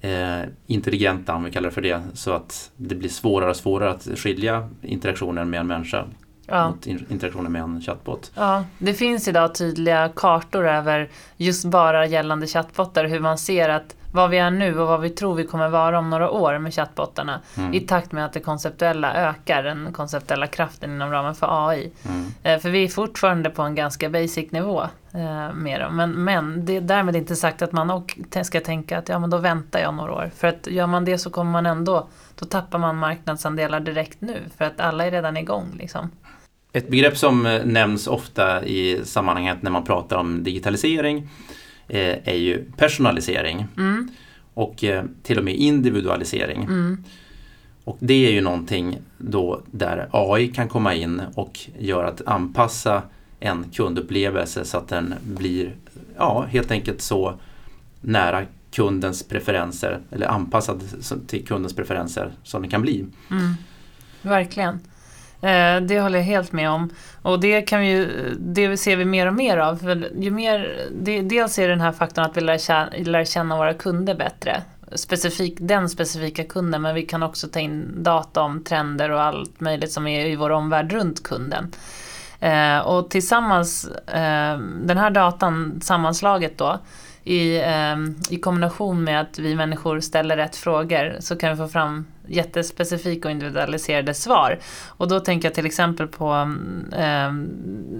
eh, 0.00 0.40
intelligenta, 0.66 1.34
om 1.34 1.44
vi 1.44 1.50
kallar 1.50 1.68
det 1.68 1.74
för 1.74 1.82
det, 1.82 2.02
så 2.14 2.32
att 2.32 2.70
det 2.76 2.94
blir 2.94 3.08
svårare 3.08 3.50
och 3.50 3.56
svårare 3.56 3.90
att 3.90 4.08
skilja 4.18 4.68
interaktionen 4.82 5.50
med 5.50 5.60
en 5.60 5.66
människa 5.66 6.04
ja. 6.46 6.70
mot 6.70 6.86
interaktionen 6.86 7.52
med 7.52 7.62
en 7.62 7.80
chatbot. 7.80 8.32
Ja, 8.34 8.64
det 8.78 8.94
finns 8.94 9.28
idag 9.28 9.54
tydliga 9.54 10.10
kartor 10.16 10.68
över 10.68 11.08
just 11.36 11.64
bara 11.64 12.06
gällande 12.06 12.46
chattbottar, 12.46 13.04
hur 13.04 13.20
man 13.20 13.38
ser 13.38 13.68
att 13.68 13.96
vad 14.14 14.30
vi 14.30 14.38
är 14.38 14.50
nu 14.50 14.80
och 14.80 14.88
vad 14.88 15.00
vi 15.00 15.10
tror 15.10 15.34
vi 15.34 15.44
kommer 15.44 15.68
vara 15.68 15.98
om 15.98 16.10
några 16.10 16.30
år 16.30 16.58
med 16.58 16.74
chattbottarna 16.74 17.40
mm. 17.56 17.74
i 17.74 17.80
takt 17.80 18.12
med 18.12 18.24
att 18.24 18.32
det 18.32 18.40
konceptuella 18.40 19.14
ökar, 19.14 19.62
den 19.62 19.92
konceptuella 19.92 20.46
kraften 20.46 20.90
inom 20.90 21.10
ramen 21.10 21.34
för 21.34 21.68
AI. 21.68 21.92
Mm. 22.08 22.24
Eh, 22.42 22.60
för 22.60 22.70
vi 22.70 22.84
är 22.84 22.88
fortfarande 22.88 23.50
på 23.50 23.62
en 23.62 23.74
ganska 23.74 24.08
basic 24.10 24.50
nivå 24.50 24.82
eh, 25.14 25.54
med 25.54 25.80
dem. 25.80 25.96
Men, 25.96 26.10
men 26.10 26.64
det 26.64 26.76
är 26.76 26.80
därmed 26.80 27.16
inte 27.16 27.36
sagt 27.36 27.62
att 27.62 27.72
man 27.72 28.04
ska 28.42 28.60
tänka 28.60 28.98
att 28.98 29.08
ja, 29.08 29.18
men 29.18 29.30
då 29.30 29.38
väntar 29.38 29.80
jag 29.80 29.94
några 29.94 30.12
år. 30.12 30.30
För 30.36 30.48
att 30.48 30.66
gör 30.66 30.86
man 30.86 31.04
det 31.04 31.18
så 31.18 31.30
kommer 31.30 31.50
man 31.50 31.66
ändå, 31.66 32.08
då 32.38 32.46
tappar 32.46 32.78
man 32.78 32.96
marknadsandelar 32.96 33.80
direkt 33.80 34.20
nu. 34.20 34.42
För 34.58 34.64
att 34.64 34.80
alla 34.80 35.06
är 35.06 35.10
redan 35.10 35.36
igång. 35.36 35.66
Liksom. 35.78 36.10
Ett 36.72 36.88
begrepp 36.88 37.16
som 37.16 37.46
eh, 37.46 37.64
nämns 37.64 38.06
ofta 38.06 38.64
i 38.64 39.00
sammanhanget 39.04 39.62
när 39.62 39.70
man 39.70 39.84
pratar 39.84 40.16
om 40.16 40.44
digitalisering 40.44 41.28
är 41.88 42.36
ju 42.36 42.64
personalisering. 42.76 43.66
Mm. 43.76 44.08
Och 44.54 44.84
eh, 44.84 45.04
till 45.22 45.38
och 45.38 45.44
med 45.44 45.54
individualisering. 45.54 46.62
Mm. 46.62 47.04
Och 47.84 47.96
det 48.00 48.26
är 48.26 48.32
ju 48.32 48.40
någonting 48.40 48.98
då 49.18 49.62
där 49.70 50.08
AI 50.12 50.48
kan 50.48 50.68
komma 50.68 50.94
in 50.94 51.22
och 51.34 51.60
göra 51.78 52.08
att 52.08 52.22
anpassa 52.26 53.02
en 53.40 53.64
kundupplevelse 53.72 54.64
så 54.64 54.78
att 54.78 54.88
den 54.88 55.14
blir 55.22 55.76
ja, 56.16 56.46
helt 56.50 56.70
enkelt 56.70 57.00
så 57.00 57.34
nära 58.00 58.42
kundens 58.70 59.28
preferenser 59.28 60.00
eller 60.10 60.26
anpassad 60.26 60.82
till 61.26 61.46
kundens 61.46 61.76
preferenser 61.76 62.32
som 62.42 62.62
den 62.62 62.70
kan 62.70 62.82
bli. 62.82 63.06
Mm. 63.30 63.54
Verkligen. 64.22 64.80
Eh, 65.44 65.80
det 65.80 66.00
håller 66.00 66.18
jag 66.18 66.26
helt 66.26 66.52
med 66.52 66.70
om. 66.70 66.90
Och 67.22 67.40
det, 67.40 67.62
kan 67.62 67.80
vi 67.80 67.86
ju, 67.86 68.34
det 68.38 68.76
ser 68.76 68.96
vi 68.96 69.04
mer 69.04 69.26
och 69.26 69.34
mer 69.34 69.58
av. 69.58 69.76
För 69.76 70.10
ju 70.18 70.30
mer, 70.30 70.86
det, 70.92 71.22
dels 71.22 71.58
är 71.58 71.62
det 71.62 71.72
den 71.72 71.80
här 71.80 71.92
faktorn 71.92 72.24
att 72.24 72.36
vi 72.36 72.40
lär 72.40 72.58
känna, 72.58 72.88
lär 72.96 73.24
känna 73.24 73.56
våra 73.56 73.74
kunder 73.74 74.14
bättre. 74.14 74.62
Specifik, 74.94 75.56
den 75.60 75.88
specifika 75.88 76.44
kunden, 76.44 76.82
men 76.82 76.94
vi 76.94 77.02
kan 77.02 77.22
också 77.22 77.48
ta 77.48 77.60
in 77.60 78.02
data 78.02 78.42
om 78.42 78.64
trender 78.64 79.10
och 79.10 79.22
allt 79.22 79.60
möjligt 79.60 79.92
som 79.92 80.06
är 80.06 80.26
i 80.26 80.36
vår 80.36 80.50
omvärld 80.50 80.92
runt 80.92 81.22
kunden. 81.22 81.72
Eh, 82.40 82.78
och 82.78 83.10
tillsammans, 83.10 83.88
eh, 84.06 84.58
den 84.58 84.98
här 84.98 85.10
datan 85.10 85.80
sammanslaget 85.82 86.58
då, 86.58 86.78
i, 87.24 87.56
eh, 87.56 87.96
i 88.30 88.38
kombination 88.40 89.04
med 89.04 89.20
att 89.20 89.38
vi 89.38 89.56
människor 89.56 90.00
ställer 90.00 90.36
rätt 90.36 90.56
frågor 90.56 91.16
så 91.20 91.36
kan 91.36 91.50
vi 91.50 91.56
få 91.56 91.68
fram 91.68 92.06
jättespecifika 92.26 93.28
och 93.28 93.32
individualiserade 93.32 94.14
svar. 94.14 94.58
Och 94.88 95.08
då 95.08 95.20
tänker 95.20 95.48
jag 95.48 95.54
till 95.54 95.66
exempel 95.66 96.06
på, 96.06 96.56
eh, 96.96 97.32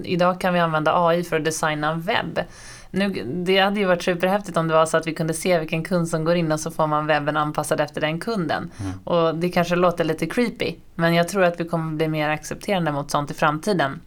idag 0.03 0.41
kan 0.41 0.53
vi 0.53 0.59
använda 0.59 1.05
AI 1.07 1.23
för 1.23 1.37
att 1.37 1.45
designa 1.45 1.91
en 1.91 2.01
webb. 2.01 2.39
Nu, 2.91 3.09
det 3.45 3.59
hade 3.59 3.79
ju 3.79 3.85
varit 3.85 4.03
superhäftigt 4.03 4.57
om 4.57 4.67
det 4.67 4.73
var 4.73 4.85
så 4.85 4.97
att 4.97 5.07
vi 5.07 5.13
kunde 5.13 5.33
se 5.33 5.59
vilken 5.59 5.83
kund 5.83 6.07
som 6.07 6.23
går 6.23 6.35
in 6.35 6.51
och 6.51 6.59
så 6.59 6.71
får 6.71 6.87
man 6.87 7.07
webben 7.07 7.37
anpassad 7.37 7.79
efter 7.79 8.01
den 8.01 8.19
kunden. 8.19 8.71
Mm. 8.79 8.91
Och 9.03 9.35
det 9.35 9.49
kanske 9.49 9.75
låter 9.75 10.03
lite 10.03 10.25
creepy, 10.25 10.75
men 10.95 11.13
jag 11.13 11.27
tror 11.27 11.43
att 11.43 11.59
vi 11.59 11.65
kommer 11.65 11.95
bli 11.95 12.07
mer 12.07 12.29
accepterande 12.29 12.91
mot 12.91 13.11
sånt 13.11 13.31
i 13.31 13.33
framtiden. 13.33 13.99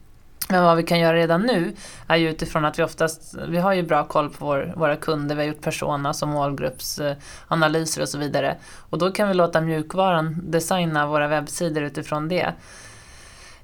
Men 0.51 0.65
vad 0.65 0.77
vi 0.77 0.83
kan 0.83 1.01
göra 1.01 1.17
redan 1.17 1.43
nu 1.43 1.75
är 2.07 2.17
ju 2.17 2.31
utifrån 2.31 2.65
att 2.65 2.79
vi 2.79 2.83
oftast, 2.83 3.35
vi 3.49 3.59
har 3.59 3.73
ju 3.73 3.83
bra 3.83 4.05
koll 4.05 4.31
på 4.31 4.45
vår, 4.45 4.73
våra 4.77 4.97
kunder, 4.97 5.37
vi 5.37 5.43
har 5.43 5.49
gjort 5.49 5.63
personas 5.63 6.23
och 6.23 6.29
målgruppsanalyser 6.29 8.01
eh, 8.01 8.03
och 8.03 8.09
så 8.09 8.19
vidare. 8.19 8.57
Och 8.91 8.99
då 8.99 9.11
kan 9.11 9.29
vi 9.29 9.35
låta 9.35 9.61
mjukvaran 9.61 10.41
designa 10.43 11.07
våra 11.07 11.29
webbsidor 11.29 11.83
utifrån 11.83 12.29
det. 12.29 12.53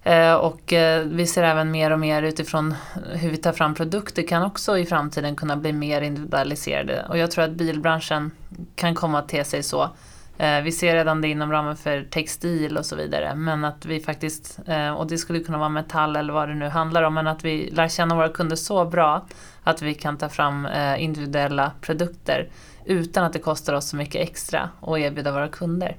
Eh, 0.03 0.35
och 0.35 0.73
eh, 0.73 1.03
vi 1.03 1.27
ser 1.27 1.43
även 1.43 1.71
mer 1.71 1.91
och 1.91 2.01
mer 2.01 2.23
utifrån 2.23 2.75
hur 3.13 3.31
vi 3.31 3.37
tar 3.37 3.53
fram 3.53 3.75
produkter 3.75 4.29
kan 4.29 4.43
också 4.43 4.79
i 4.79 4.87
framtiden 4.87 5.37
kunna 5.37 5.57
bli 5.57 5.73
mer 5.73 6.01
individualiserade. 6.01 7.07
Och 7.09 7.19
jag 7.19 7.31
tror 7.31 7.45
att 7.45 7.51
bilbranschen 7.51 8.31
kan 8.75 8.95
komma 8.95 9.19
att 9.19 9.29
te 9.29 9.45
sig 9.45 9.63
så. 9.63 9.91
Eh, 10.39 10.61
vi 10.61 10.73
ser 10.73 10.95
redan 10.95 11.21
det 11.21 11.29
inom 11.29 11.53
ramen 11.53 11.77
för 11.77 12.03
textil 12.11 12.77
och 12.77 12.87
så 12.87 12.97
vidare. 12.97 13.35
Men 13.35 13.65
att 13.65 13.87
vi 13.87 14.01
faktiskt, 14.01 14.59
eh, 14.67 14.91
och 14.91 15.07
det 15.07 15.19
skulle 15.19 15.41
kunna 15.41 15.59
vara 15.59 15.69
metall 15.69 16.17
eller 16.17 16.33
vad 16.33 16.49
det 16.49 16.55
nu 16.55 16.69
handlar 16.69 17.03
om, 17.03 17.15
men 17.15 17.27
att 17.27 17.45
vi 17.45 17.71
lär 17.71 17.89
känna 17.89 18.15
våra 18.15 18.29
kunder 18.29 18.57
så 18.57 18.85
bra 18.85 19.27
att 19.65 19.83
vi 19.83 19.95
kan 19.95 20.17
ta 20.17 20.29
fram 20.29 20.67
eh, 20.67 21.03
individuella 21.03 21.73
produkter 21.81 22.49
utan 22.85 23.25
att 23.25 23.33
det 23.33 23.39
kostar 23.39 23.75
oss 23.75 23.89
så 23.89 23.97
mycket 23.97 24.23
extra 24.23 24.69
och 24.81 24.99
erbjuda 24.99 25.33
våra 25.33 25.49
kunder. 25.49 25.97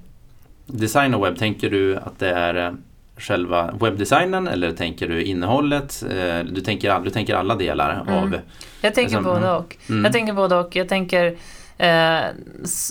Design 0.65 1.13
och 1.13 1.25
webb, 1.25 1.37
tänker 1.37 1.69
du 1.69 1.97
att 1.97 2.19
det 2.19 2.29
är 2.29 2.75
själva 3.17 3.71
webbdesignen 3.81 4.47
eller 4.47 4.71
tänker 4.71 5.07
du 5.07 5.23
innehållet? 5.23 6.03
Du 6.51 6.61
tänker, 6.61 6.99
du 6.99 7.09
tänker 7.09 7.35
alla 7.35 7.55
delar 7.55 8.01
mm. 8.01 8.23
av... 8.23 8.39
Jag 8.81 8.93
tänker 8.95 9.01
liksom, 9.01 9.23
både 9.23 9.51
och. 9.51 9.77
Mm. 9.89 10.03
Jag 10.03 10.13
tänker 10.13 10.33
både 10.33 10.55
och. 10.55 10.75
Jag 10.75 10.89
tänker 10.89 11.37
Eh, 11.77 12.23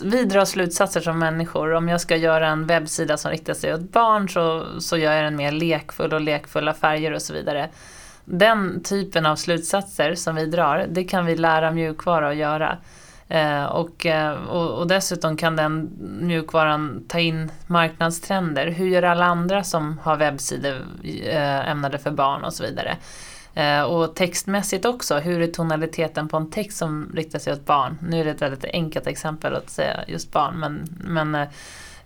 vi 0.04 0.24
drar 0.24 0.44
slutsatser 0.44 1.00
som 1.00 1.18
människor. 1.18 1.72
Om 1.72 1.88
jag 1.88 2.00
ska 2.00 2.16
göra 2.16 2.48
en 2.48 2.66
webbsida 2.66 3.16
som 3.16 3.30
riktar 3.30 3.54
sig 3.54 3.74
åt 3.74 3.92
barn 3.92 4.28
så, 4.28 4.66
så 4.80 4.96
gör 4.96 5.12
jag 5.12 5.24
den 5.24 5.36
mer 5.36 5.52
lekfull 5.52 6.12
och 6.12 6.20
lekfulla 6.20 6.74
färger 6.74 7.12
och 7.12 7.22
så 7.22 7.32
vidare. 7.32 7.68
Den 8.24 8.82
typen 8.82 9.26
av 9.26 9.36
slutsatser 9.36 10.14
som 10.14 10.34
vi 10.34 10.46
drar, 10.46 10.86
det 10.88 11.04
kan 11.04 11.26
vi 11.26 11.36
lära 11.36 11.70
mjukvara 11.70 12.28
att 12.28 12.36
göra. 12.36 12.78
Eh, 13.28 13.64
och, 13.64 14.06
eh, 14.06 14.32
och, 14.32 14.78
och, 14.78 14.86
dessutom 14.86 15.36
kan 15.36 15.56
den 15.56 15.90
mjukvaran 16.20 17.04
ta 17.08 17.18
in 17.18 17.50
marknadstrender. 17.66 18.66
Hur 18.66 18.86
gör 18.86 19.02
alla 19.02 19.24
andra 19.24 19.64
som 19.64 19.98
har 19.98 20.16
webbsidor 20.16 20.76
eh, 21.24 21.70
ämnade 21.70 21.98
för 21.98 22.10
barn 22.10 22.44
och 22.44 22.52
så 22.52 22.64
vidare. 22.64 22.96
Eh, 23.54 23.82
och 23.82 24.14
textmässigt 24.14 24.84
också, 24.84 25.18
hur 25.18 25.40
är 25.40 25.46
tonaliteten 25.46 26.28
på 26.28 26.36
en 26.36 26.50
text 26.50 26.78
som 26.78 27.12
riktar 27.14 27.38
sig 27.38 27.52
åt 27.52 27.66
barn? 27.66 27.98
Nu 28.08 28.20
är 28.20 28.24
det 28.24 28.30
ett 28.30 28.42
väldigt 28.42 28.64
enkelt 28.64 29.06
exempel 29.06 29.54
att 29.54 29.70
säga 29.70 30.04
just 30.06 30.32
barn, 30.32 30.54
men, 30.54 30.98
men 31.04 31.34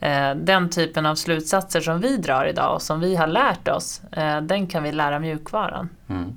eh, 0.00 0.36
den 0.36 0.70
typen 0.70 1.06
av 1.06 1.14
slutsatser 1.14 1.80
som 1.80 2.00
vi 2.00 2.16
drar 2.16 2.46
idag 2.46 2.74
och 2.74 2.82
som 2.82 3.00
vi 3.00 3.16
har 3.16 3.26
lärt 3.26 3.68
oss, 3.68 4.00
eh, 4.12 4.40
den 4.40 4.66
kan 4.66 4.82
vi 4.82 4.92
lära 4.92 5.18
mjukvaran. 5.18 5.88
Mm. 6.08 6.32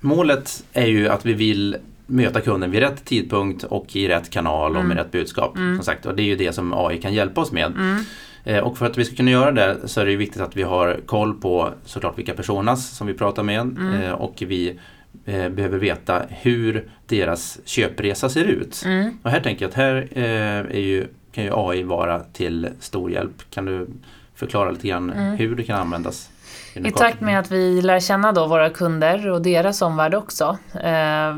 Målet 0.00 0.64
är 0.72 0.86
ju 0.86 1.08
att 1.08 1.26
vi 1.26 1.32
vill 1.32 1.76
möta 2.06 2.40
kunden 2.40 2.70
vid 2.70 2.80
rätt 2.80 3.04
tidpunkt 3.04 3.64
och 3.64 3.96
i 3.96 4.08
rätt 4.08 4.30
kanal 4.30 4.70
och 4.70 4.84
med 4.84 4.92
mm. 4.92 4.98
rätt 4.98 5.12
budskap. 5.12 5.56
Mm. 5.56 5.76
Som 5.76 5.84
sagt, 5.84 6.06
och 6.06 6.14
det 6.14 6.22
är 6.22 6.26
ju 6.26 6.36
det 6.36 6.52
som 6.52 6.72
AI 6.72 7.00
kan 7.00 7.14
hjälpa 7.14 7.40
oss 7.40 7.52
med. 7.52 7.66
Mm. 7.66 8.04
Eh, 8.48 8.58
och 8.58 8.78
för 8.78 8.86
att 8.86 8.98
vi 8.98 9.04
ska 9.04 9.16
kunna 9.16 9.30
göra 9.30 9.52
det 9.52 9.88
så 9.88 10.00
är 10.00 10.06
det 10.06 10.16
viktigt 10.16 10.42
att 10.42 10.56
vi 10.56 10.62
har 10.62 11.00
koll 11.06 11.34
på 11.34 11.70
såklart 11.84 12.18
vilka 12.18 12.34
personas 12.34 12.96
som 12.96 13.06
vi 13.06 13.14
pratar 13.14 13.42
med 13.42 13.60
mm. 13.60 14.02
Eh, 14.02 14.12
och 14.12 14.42
vi 14.46 14.78
eh, 15.24 15.48
behöver 15.48 15.78
veta 15.78 16.22
hur 16.28 16.90
deras 17.06 17.58
köpresa 17.64 18.28
ser 18.28 18.44
ut. 18.44 18.82
Mm. 18.84 19.18
Och 19.22 19.30
här 19.30 19.40
tänker 19.40 19.64
jag 19.64 19.68
att 19.68 19.74
här 19.74 20.08
är 20.12 20.80
ju, 20.80 21.06
kan 21.32 21.44
ju 21.44 21.50
AI 21.54 21.82
vara 21.82 22.20
till 22.20 22.68
stor 22.80 23.10
hjälp. 23.10 23.50
Kan 23.50 23.64
du 23.64 23.86
förklara 24.34 24.70
lite 24.70 24.88
grann 24.88 25.12
mm. 25.12 25.36
hur 25.36 25.56
det 25.56 25.62
kan 25.62 25.80
användas? 25.80 26.30
I 26.74 26.90
takt 26.90 27.20
med 27.20 27.38
att 27.38 27.50
vi 27.50 27.82
lär 27.82 28.00
känna 28.00 28.32
då 28.32 28.46
våra 28.46 28.70
kunder 28.70 29.30
och 29.30 29.42
deras 29.42 29.82
omvärld 29.82 30.14
också 30.14 30.58
eh, 30.74 31.36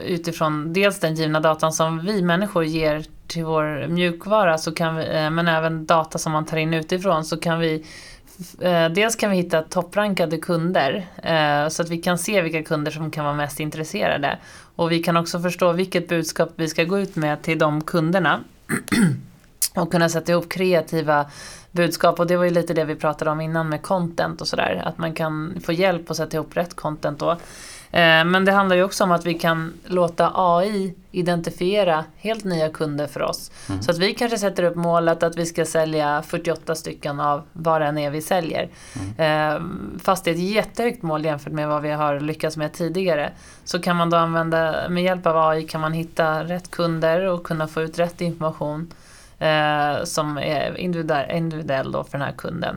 utifrån 0.00 0.72
dels 0.72 1.00
den 1.00 1.14
givna 1.14 1.40
datan 1.40 1.72
som 1.72 1.98
vi 1.98 2.22
människor 2.22 2.64
ger 2.64 3.04
till 3.26 3.44
vår 3.44 3.88
mjukvara 3.88 4.58
så 4.58 4.72
kan 4.72 4.96
vi, 4.96 5.08
eh, 5.08 5.30
men 5.30 5.48
även 5.48 5.86
data 5.86 6.18
som 6.18 6.32
man 6.32 6.46
tar 6.46 6.56
in 6.56 6.74
utifrån 6.74 7.24
så 7.24 7.36
kan 7.36 7.58
vi 7.58 7.84
eh, 8.60 8.88
Dels 8.88 9.16
kan 9.16 9.30
vi 9.30 9.36
hitta 9.36 9.62
topprankade 9.62 10.38
kunder 10.38 11.06
eh, 11.22 11.68
så 11.68 11.82
att 11.82 11.88
vi 11.88 11.98
kan 11.98 12.18
se 12.18 12.42
vilka 12.42 12.62
kunder 12.62 12.90
som 12.90 13.10
kan 13.10 13.24
vara 13.24 13.34
mest 13.34 13.60
intresserade. 13.60 14.38
Och 14.76 14.92
vi 14.92 15.02
kan 15.02 15.16
också 15.16 15.40
förstå 15.40 15.72
vilket 15.72 16.08
budskap 16.08 16.52
vi 16.56 16.68
ska 16.68 16.84
gå 16.84 16.98
ut 16.98 17.16
med 17.16 17.42
till 17.42 17.58
de 17.58 17.80
kunderna. 17.80 18.40
och 19.74 19.90
kunna 19.90 20.08
sätta 20.08 20.32
ihop 20.32 20.48
kreativa 20.48 21.26
budskap. 21.70 22.20
Och 22.20 22.26
det 22.26 22.36
var 22.36 22.44
ju 22.44 22.50
lite 22.50 22.74
det 22.74 22.84
vi 22.84 22.94
pratade 22.94 23.30
om 23.30 23.40
innan 23.40 23.68
med 23.68 23.82
content 23.82 24.40
och 24.40 24.48
sådär. 24.48 24.82
Att 24.84 24.98
man 24.98 25.12
kan 25.12 25.60
få 25.64 25.72
hjälp 25.72 26.10
att 26.10 26.16
sätta 26.16 26.36
ihop 26.36 26.56
rätt 26.56 26.76
content 26.76 27.18
då. 27.18 27.36
Eh, 27.92 28.24
men 28.24 28.44
det 28.44 28.52
handlar 28.52 28.76
ju 28.76 28.84
också 28.84 29.04
om 29.04 29.12
att 29.12 29.26
vi 29.26 29.34
kan 29.34 29.72
låta 29.84 30.32
AI 30.34 30.94
identifiera 31.10 32.04
helt 32.16 32.44
nya 32.44 32.68
kunder 32.68 33.06
för 33.06 33.22
oss. 33.22 33.50
Mm. 33.68 33.82
Så 33.82 33.90
att 33.90 33.98
vi 33.98 34.14
kanske 34.14 34.38
sätter 34.38 34.62
upp 34.62 34.76
målet 34.76 35.22
att 35.22 35.36
vi 35.36 35.46
ska 35.46 35.64
sälja 35.64 36.22
48 36.26 36.74
stycken 36.74 37.20
av 37.20 37.42
vad 37.52 37.80
det 37.80 37.86
än 37.86 37.98
är 37.98 38.10
vi 38.10 38.22
säljer. 38.22 38.68
Mm. 39.18 39.54
Eh, 39.54 39.62
fast 40.02 40.24
det 40.24 40.30
är 40.30 40.34
ett 40.34 40.40
jättehögt 40.40 41.02
mål 41.02 41.24
jämfört 41.24 41.52
med 41.52 41.68
vad 41.68 41.82
vi 41.82 41.90
har 41.90 42.20
lyckats 42.20 42.56
med 42.56 42.72
tidigare. 42.72 43.32
Så 43.64 43.78
kan 43.78 43.96
man 43.96 44.10
då 44.10 44.16
använda, 44.16 44.88
med 44.88 45.02
hjälp 45.02 45.26
av 45.26 45.48
AI 45.48 45.62
kan 45.62 45.80
man 45.80 45.92
hitta 45.92 46.44
rätt 46.44 46.70
kunder 46.70 47.20
och 47.26 47.44
kunna 47.44 47.68
få 47.68 47.82
ut 47.82 47.98
rätt 47.98 48.20
information 48.20 48.92
eh, 49.38 50.04
som 50.04 50.38
är 50.38 50.78
individuell, 50.78 51.36
individuell 51.36 51.92
då 51.92 52.04
för 52.04 52.18
den 52.18 52.26
här 52.26 52.34
kunden. 52.36 52.76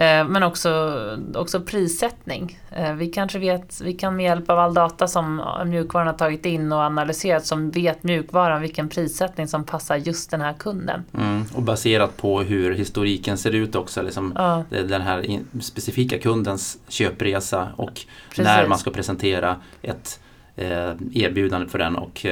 Eh, 0.00 0.24
men 0.24 0.42
också, 0.42 0.94
också 1.34 1.60
prissättning. 1.60 2.58
Eh, 2.70 2.92
vi 2.92 3.06
kanske 3.06 3.38
vet, 3.38 3.80
vi 3.80 3.92
kan 3.92 4.16
med 4.16 4.24
hjälp 4.24 4.50
av 4.50 4.58
all 4.58 4.74
data 4.74 5.08
som 5.08 5.42
mjukvaran 5.66 6.06
har 6.06 6.14
tagit 6.14 6.46
in 6.46 6.72
och 6.72 6.78
analyserat 6.78 7.46
som 7.46 7.70
vet 7.70 8.02
mjukvaran 8.02 8.62
vilken 8.62 8.88
prissättning 8.88 9.48
som 9.48 9.64
passar 9.64 9.96
just 9.96 10.30
den 10.30 10.40
här 10.40 10.52
kunden. 10.52 11.04
Mm, 11.14 11.44
och 11.54 11.62
baserat 11.62 12.16
på 12.16 12.42
hur 12.42 12.74
historiken 12.74 13.38
ser 13.38 13.54
ut 13.54 13.74
också, 13.74 14.02
liksom 14.02 14.32
ja. 14.36 14.64
den 14.70 15.02
här 15.02 15.40
specifika 15.60 16.18
kundens 16.18 16.78
köpresa 16.88 17.68
och 17.76 18.00
Precis. 18.28 18.44
när 18.44 18.66
man 18.66 18.78
ska 18.78 18.90
presentera 18.90 19.56
ett 19.82 20.20
eh, 20.56 20.92
erbjudande 21.12 21.68
för 21.68 21.78
den 21.78 21.96
och 21.96 22.26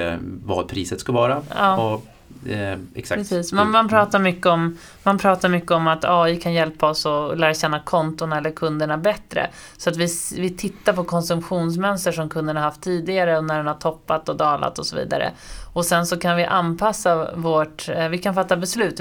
vad 0.44 0.68
priset 0.68 1.00
ska 1.00 1.12
vara. 1.12 1.42
Ja. 1.56 1.76
Och 1.76 2.06
Eh, 2.46 2.78
exakt. 2.94 3.20
Precis. 3.20 3.52
Man, 3.52 3.70
man, 3.70 3.88
pratar 3.88 4.18
mycket 4.18 4.46
om, 4.46 4.78
man 5.02 5.18
pratar 5.18 5.48
mycket 5.48 5.70
om 5.70 5.88
att 5.88 6.04
AI 6.04 6.36
kan 6.36 6.52
hjälpa 6.52 6.88
oss 6.90 7.06
att 7.06 7.38
lära 7.38 7.54
känna 7.54 7.80
konton 7.80 8.32
eller 8.32 8.50
kunderna 8.50 8.98
bättre. 8.98 9.50
Så 9.76 9.90
att 9.90 9.96
vi, 9.96 10.08
vi 10.36 10.50
tittar 10.50 10.92
på 10.92 11.04
konsumtionsmönster 11.04 12.12
som 12.12 12.28
kunderna 12.28 12.60
haft 12.60 12.82
tidigare 12.82 13.38
och 13.38 13.44
när 13.44 13.56
den 13.56 13.66
har 13.66 13.74
toppat 13.74 14.28
och 14.28 14.36
dalat 14.36 14.78
och 14.78 14.86
så 14.86 14.96
vidare. 14.96 15.32
Och 15.72 15.84
sen 15.84 16.06
så 16.06 16.18
kan 16.18 16.36
vi 16.36 16.44
anpassa 16.44 17.34
vårt, 17.34 17.88
eh, 17.88 18.08
vi 18.08 18.18
kan 18.18 18.34
fatta 18.34 18.56
beslut 18.56 19.00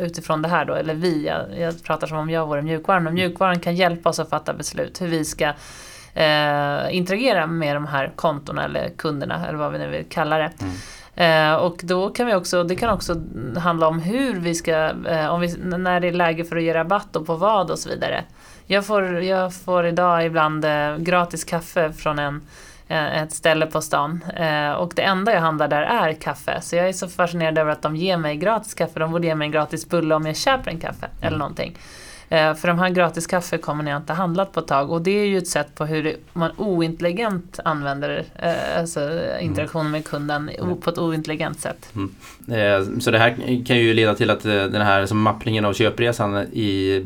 utifrån 0.00 0.42
det 0.42 0.48
här 0.48 0.64
då, 0.64 0.74
eller 0.74 0.94
vi, 0.94 1.26
jag, 1.26 1.58
jag 1.58 1.82
pratar 1.84 2.06
som 2.06 2.18
om 2.18 2.30
jag 2.30 2.46
vore 2.46 2.62
mjukvaran, 2.62 3.06
och 3.06 3.14
mjukvaran 3.14 3.60
kan 3.60 3.76
hjälpa 3.76 4.08
oss 4.08 4.18
att 4.18 4.30
fatta 4.30 4.54
beslut 4.54 5.00
hur 5.00 5.08
vi 5.08 5.24
ska 5.24 5.44
eh, 6.14 6.96
interagera 6.96 7.46
med 7.46 7.76
de 7.76 7.86
här 7.86 8.12
kontona 8.16 8.64
eller 8.64 8.88
kunderna 8.88 9.46
eller 9.48 9.58
vad 9.58 9.72
vi 9.72 9.78
nu 9.78 9.88
vill 9.88 10.04
kalla 10.08 10.38
det. 10.38 10.50
Mm. 10.60 10.74
Eh, 11.16 11.54
och 11.54 11.80
då 11.82 12.10
kan 12.10 12.26
vi 12.26 12.34
också, 12.34 12.64
det 12.64 12.76
kan 12.76 12.90
också 12.90 13.22
handla 13.56 13.88
om 13.88 13.98
hur 13.98 14.34
vi 14.40 14.54
ska, 14.54 14.90
eh, 15.08 15.26
om 15.26 15.40
vi, 15.40 15.56
när 15.58 16.00
det 16.00 16.08
är 16.08 16.12
läge 16.12 16.44
för 16.44 16.56
att 16.56 16.62
ge 16.62 16.74
rabatt 16.74 17.16
och 17.16 17.26
på 17.26 17.34
vad 17.34 17.70
och 17.70 17.78
så 17.78 17.88
vidare. 17.88 18.24
Jag 18.66 18.86
får, 18.86 19.22
jag 19.22 19.54
får 19.54 19.86
idag 19.86 20.26
ibland 20.26 20.64
eh, 20.64 20.96
gratis 20.96 21.44
kaffe 21.44 21.92
från 21.92 22.18
en, 22.18 22.42
ett 22.88 23.32
ställe 23.32 23.66
på 23.66 23.80
stan. 23.82 24.24
Och 24.78 24.92
det 24.96 25.02
enda 25.02 25.32
jag 25.32 25.40
handlar 25.40 25.68
där 25.68 25.82
är 25.82 26.12
kaffe. 26.12 26.60
Så 26.60 26.76
jag 26.76 26.88
är 26.88 26.92
så 26.92 27.08
fascinerad 27.08 27.58
över 27.58 27.72
att 27.72 27.82
de 27.82 27.96
ger 27.96 28.16
mig 28.16 28.36
gratis 28.36 28.74
kaffe. 28.74 29.00
De 29.00 29.12
borde 29.12 29.26
ge 29.26 29.34
mig 29.34 29.46
en 29.46 29.52
gratis 29.52 29.88
bulle 29.88 30.14
om 30.14 30.26
jag 30.26 30.36
köper 30.36 30.70
en 30.70 30.80
kaffe 30.80 31.06
mm. 31.06 31.26
eller 31.26 31.38
någonting. 31.38 31.78
Eh, 32.34 32.54
för 32.54 32.68
de 32.68 32.78
här 32.78 32.90
gratiskaffe 32.90 33.58
jag 33.66 33.96
inte 33.96 34.12
handlat 34.12 34.52
på 34.52 34.60
ett 34.60 34.66
tag 34.66 34.90
och 34.90 35.02
det 35.02 35.10
är 35.10 35.24
ju 35.24 35.38
ett 35.38 35.48
sätt 35.48 35.74
på 35.74 35.86
hur 35.86 36.16
man 36.32 36.50
ointelligent 36.56 37.60
använder 37.64 38.24
eh, 38.34 38.78
alltså 38.78 39.20
interaktionen 39.40 39.90
med 39.90 40.04
kunden 40.04 40.48
mm. 40.48 40.80
på 40.80 40.90
ett 40.90 40.98
ointelligent 40.98 41.60
sätt. 41.60 41.92
Mm. 41.94 42.10
Eh, 42.48 42.98
så 43.00 43.10
det 43.10 43.18
här 43.18 43.64
kan 43.66 43.78
ju 43.78 43.94
leda 43.94 44.14
till 44.14 44.30
att 44.30 44.42
den 44.42 44.82
här 44.82 45.06
som 45.06 45.20
mappningen 45.20 45.64
av 45.64 45.72
köpresan 45.72 46.36
i 46.52 47.04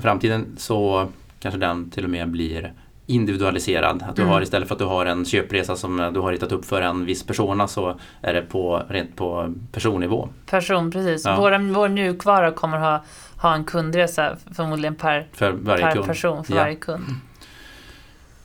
framtiden 0.00 0.46
så 0.56 1.08
kanske 1.40 1.60
den 1.60 1.90
till 1.90 2.04
och 2.04 2.10
med 2.10 2.28
blir 2.28 2.72
individualiserad. 3.08 4.02
Att 4.02 4.16
du 4.16 4.22
mm. 4.22 4.32
har 4.32 4.42
istället 4.42 4.68
för 4.68 4.74
att 4.74 4.78
du 4.78 4.84
har 4.84 5.06
en 5.06 5.24
köpresa 5.24 5.76
som 5.76 6.10
du 6.14 6.20
har 6.20 6.32
ritat 6.32 6.52
upp 6.52 6.64
för 6.64 6.82
en 6.82 7.04
viss 7.04 7.26
persona 7.26 7.68
så 7.68 7.98
är 8.22 8.34
det 8.34 8.42
på, 8.42 8.82
rent 8.88 9.16
på 9.16 9.54
personnivå. 9.72 10.28
Person, 10.46 10.90
precis. 10.90 11.24
Ja. 11.24 11.36
Vår, 11.40 11.72
vår 11.74 11.88
mjukvara 11.88 12.50
kommer 12.50 12.78
ha, 12.78 13.04
ha 13.36 13.54
en 13.54 13.64
kundresa 13.64 14.36
förmodligen 14.54 14.94
per, 14.94 15.26
för 15.32 15.52
per 15.52 15.92
kund. 15.92 16.06
person 16.06 16.44
för 16.44 16.54
ja. 16.54 16.60
varje 16.60 16.76
kund. 16.76 17.04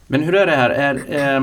Men 0.07 0.23
hur 0.23 0.35
är 0.35 0.45
det 0.45 0.55
här? 0.55 0.69
Är, 0.69 1.35
eh, 1.35 1.41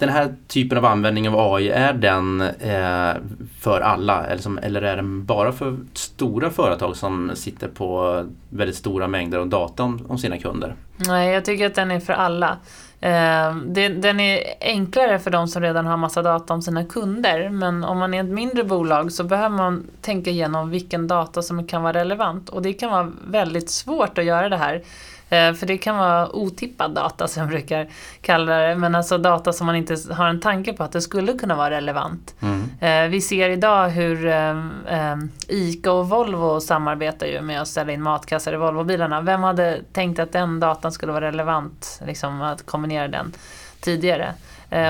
den 0.00 0.08
här 0.08 0.34
typen 0.48 0.78
av 0.78 0.84
användning 0.84 1.28
av 1.28 1.54
AI, 1.54 1.68
är 1.68 1.92
den 1.92 2.40
eh, 2.40 3.14
för 3.60 3.80
alla 3.80 4.26
eller, 4.26 4.42
som, 4.42 4.58
eller 4.58 4.82
är 4.82 4.96
den 4.96 5.24
bara 5.24 5.52
för 5.52 5.76
stora 5.94 6.50
företag 6.50 6.96
som 6.96 7.30
sitter 7.34 7.68
på 7.68 8.24
väldigt 8.48 8.76
stora 8.76 9.08
mängder 9.08 9.38
av 9.38 9.48
data 9.48 9.82
om, 9.82 10.06
om 10.08 10.18
sina 10.18 10.38
kunder? 10.38 10.74
Nej, 10.96 11.32
jag 11.32 11.44
tycker 11.44 11.66
att 11.66 11.74
den 11.74 11.90
är 11.90 12.00
för 12.00 12.12
alla. 12.12 12.56
Eh, 13.00 13.56
det, 13.66 13.88
den 13.88 14.20
är 14.20 14.42
enklare 14.60 15.18
för 15.18 15.30
de 15.30 15.48
som 15.48 15.62
redan 15.62 15.86
har 15.86 15.96
massa 15.96 16.22
data 16.22 16.54
om 16.54 16.62
sina 16.62 16.84
kunder 16.84 17.48
men 17.48 17.84
om 17.84 17.98
man 17.98 18.14
är 18.14 18.20
ett 18.24 18.30
mindre 18.30 18.64
bolag 18.64 19.12
så 19.12 19.24
behöver 19.24 19.56
man 19.56 19.86
tänka 20.00 20.30
igenom 20.30 20.70
vilken 20.70 21.08
data 21.08 21.42
som 21.42 21.66
kan 21.66 21.82
vara 21.82 21.92
relevant 21.92 22.48
och 22.48 22.62
det 22.62 22.72
kan 22.72 22.90
vara 22.90 23.12
väldigt 23.26 23.70
svårt 23.70 24.18
att 24.18 24.24
göra 24.24 24.48
det 24.48 24.56
här. 24.56 24.82
Eh, 25.30 25.52
för 25.52 25.66
det 25.66 25.78
kan 25.78 25.96
vara 25.96 26.36
otippad 26.36 26.94
data 26.94 27.28
som 27.28 27.40
jag 27.40 27.50
brukar 27.50 27.88
kalla 28.20 28.58
det. 28.58 28.74
Men 28.74 28.94
alltså 28.94 29.18
data 29.18 29.52
som 29.52 29.66
man 29.66 29.76
inte 29.76 29.96
har 30.10 30.26
en 30.26 30.40
tanke 30.40 30.72
på 30.72 30.84
att 30.84 30.92
det 30.92 31.00
skulle 31.00 31.32
kunna 31.32 31.54
vara 31.54 31.70
relevant. 31.70 32.34
Mm. 32.40 32.70
Eh, 32.80 33.10
vi 33.10 33.20
ser 33.20 33.48
idag 33.48 33.88
hur 33.88 34.26
eh, 34.26 35.16
ICA 35.48 35.92
och 35.92 36.08
Volvo 36.08 36.60
samarbetar 36.60 37.26
ju 37.26 37.40
med 37.40 37.62
att 37.62 37.68
ställa 37.68 37.92
in 37.92 38.02
matkassar 38.02 38.52
i 38.52 38.56
Volvobilarna. 38.56 39.20
Vem 39.20 39.42
hade 39.42 39.80
tänkt 39.92 40.18
att 40.18 40.32
den 40.32 40.60
datan 40.60 40.92
skulle 40.92 41.12
vara 41.12 41.26
relevant, 41.26 42.00
liksom 42.06 42.42
att 42.42 42.66
kombinera 42.66 43.08
den 43.08 43.32
tidigare? 43.80 44.34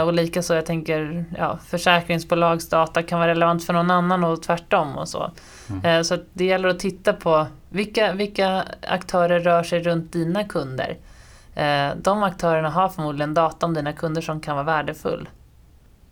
och 0.04 0.12
likaså, 0.12 0.54
jag 0.54 0.66
tänker, 0.66 1.24
ja, 1.38 1.58
försäkringsbolagsdata 1.66 3.02
kan 3.02 3.18
vara 3.18 3.30
relevant 3.30 3.64
för 3.64 3.72
någon 3.72 3.90
annan 3.90 4.24
och 4.24 4.42
tvärtom 4.42 4.98
och 4.98 5.08
så. 5.08 5.30
Mm. 5.84 6.04
så 6.04 6.18
det 6.32 6.44
gäller 6.44 6.68
att 6.68 6.78
titta 6.78 7.12
på 7.12 7.46
vilka, 7.70 8.12
vilka 8.12 8.64
aktörer 8.82 9.40
rör 9.40 9.62
sig 9.62 9.82
runt 9.82 10.12
dina 10.12 10.44
kunder? 10.44 10.96
Eh, 11.54 11.90
de 11.96 12.22
aktörerna 12.22 12.70
har 12.70 12.88
förmodligen 12.88 13.34
data 13.34 13.66
om 13.66 13.74
dina 13.74 13.92
kunder 13.92 14.22
som 14.22 14.40
kan 14.40 14.54
vara 14.56 14.66
värdefull. 14.66 15.28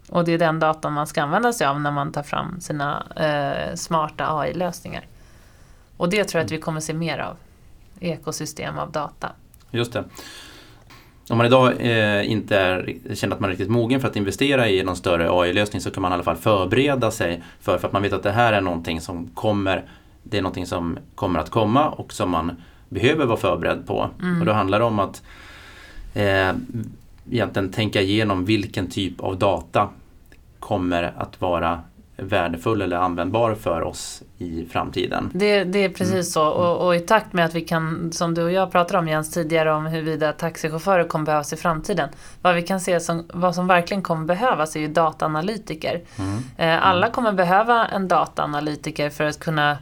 Och 0.08 0.24
det 0.24 0.32
är 0.32 0.38
den 0.38 0.58
datan 0.58 0.92
man 0.92 1.06
ska 1.06 1.22
använda 1.22 1.52
sig 1.52 1.66
av 1.66 1.80
när 1.80 1.90
man 1.90 2.12
tar 2.12 2.22
fram 2.22 2.60
sina 2.60 3.06
eh, 3.16 3.74
smarta 3.74 4.38
AI-lösningar. 4.38 5.06
Och 5.96 6.08
det 6.08 6.24
tror 6.24 6.38
jag 6.40 6.44
att 6.44 6.52
vi 6.52 6.58
kommer 6.58 6.80
se 6.80 6.94
mer 6.94 7.18
av. 7.18 7.36
Ekosystem 8.00 8.78
av 8.78 8.92
data. 8.92 9.32
Just 9.70 9.92
det. 9.92 10.04
Om 11.30 11.36
man 11.36 11.46
idag 11.46 11.72
eh, 11.78 12.30
inte 12.30 12.58
är, 12.58 12.96
känner 13.14 13.34
att 13.34 13.40
man 13.40 13.50
är 13.50 13.52
riktigt 13.52 13.70
mogen 13.70 14.00
för 14.00 14.08
att 14.08 14.16
investera 14.16 14.68
i 14.68 14.82
någon 14.82 14.96
större 14.96 15.30
AI-lösning 15.30 15.80
så 15.80 15.90
kan 15.90 16.02
man 16.02 16.12
i 16.12 16.14
alla 16.14 16.22
fall 16.22 16.36
förbereda 16.36 17.10
sig 17.10 17.42
för, 17.60 17.78
för 17.78 17.86
att 17.86 17.92
man 17.92 18.02
vet 18.02 18.12
att 18.12 18.22
det 18.22 18.32
här 18.32 18.52
är 18.52 18.60
någonting 18.60 19.00
som 19.00 19.26
kommer 19.34 19.84
det 20.30 20.38
är 20.38 20.42
någonting 20.42 20.66
som 20.66 20.98
kommer 21.14 21.40
att 21.40 21.50
komma 21.50 21.88
och 21.88 22.12
som 22.12 22.30
man 22.30 22.62
behöver 22.88 23.26
vara 23.26 23.36
förberedd 23.36 23.86
på. 23.86 24.10
Mm. 24.22 24.40
Och 24.40 24.46
då 24.46 24.52
handlar 24.52 24.78
det 24.78 24.84
om 24.84 24.98
att 24.98 25.22
eh, 26.14 26.52
egentligen 27.30 27.72
tänka 27.72 28.00
igenom 28.00 28.44
vilken 28.44 28.86
typ 28.86 29.20
av 29.20 29.38
data 29.38 29.88
kommer 30.58 31.12
att 31.16 31.40
vara 31.40 31.80
värdefull 32.22 32.82
eller 32.82 32.96
användbar 32.96 33.54
för 33.54 33.82
oss 33.82 34.22
i 34.38 34.66
framtiden. 34.70 35.30
Det, 35.34 35.64
det 35.64 35.84
är 35.84 35.88
precis 35.88 36.12
mm. 36.12 36.22
så 36.22 36.46
och, 36.48 36.86
och, 36.86 36.96
i 36.96 37.00
takt 37.00 37.32
med 37.32 37.44
att 37.44 37.54
vi 37.54 37.60
kan, 37.60 38.12
som 38.12 38.34
du 38.34 38.42
och 38.42 38.52
jag 38.52 38.72
pratade 38.72 38.98
om 38.98 39.08
Jens 39.08 39.30
tidigare 39.30 39.72
om 39.72 39.86
huruvida 39.86 40.32
taxichaufförer 40.32 41.04
kommer 41.04 41.24
behövas 41.24 41.52
i 41.52 41.56
framtiden. 41.56 42.08
Vad 42.42 42.54
vi 42.54 42.62
kan 42.62 42.80
se 42.80 43.00
som, 43.00 43.24
vad 43.34 43.54
som 43.54 43.66
verkligen 43.66 44.02
kommer 44.02 44.26
behövas 44.26 44.76
är 44.76 44.80
ju 44.80 44.88
dataanalytiker. 44.88 46.00
Mm. 46.18 46.38
Eh, 46.56 46.86
alla 46.86 47.10
kommer 47.10 47.32
behöva 47.32 47.86
en 47.86 48.08
dataanalytiker 48.08 49.10
för 49.10 49.24
att 49.24 49.38
kunna 49.38 49.78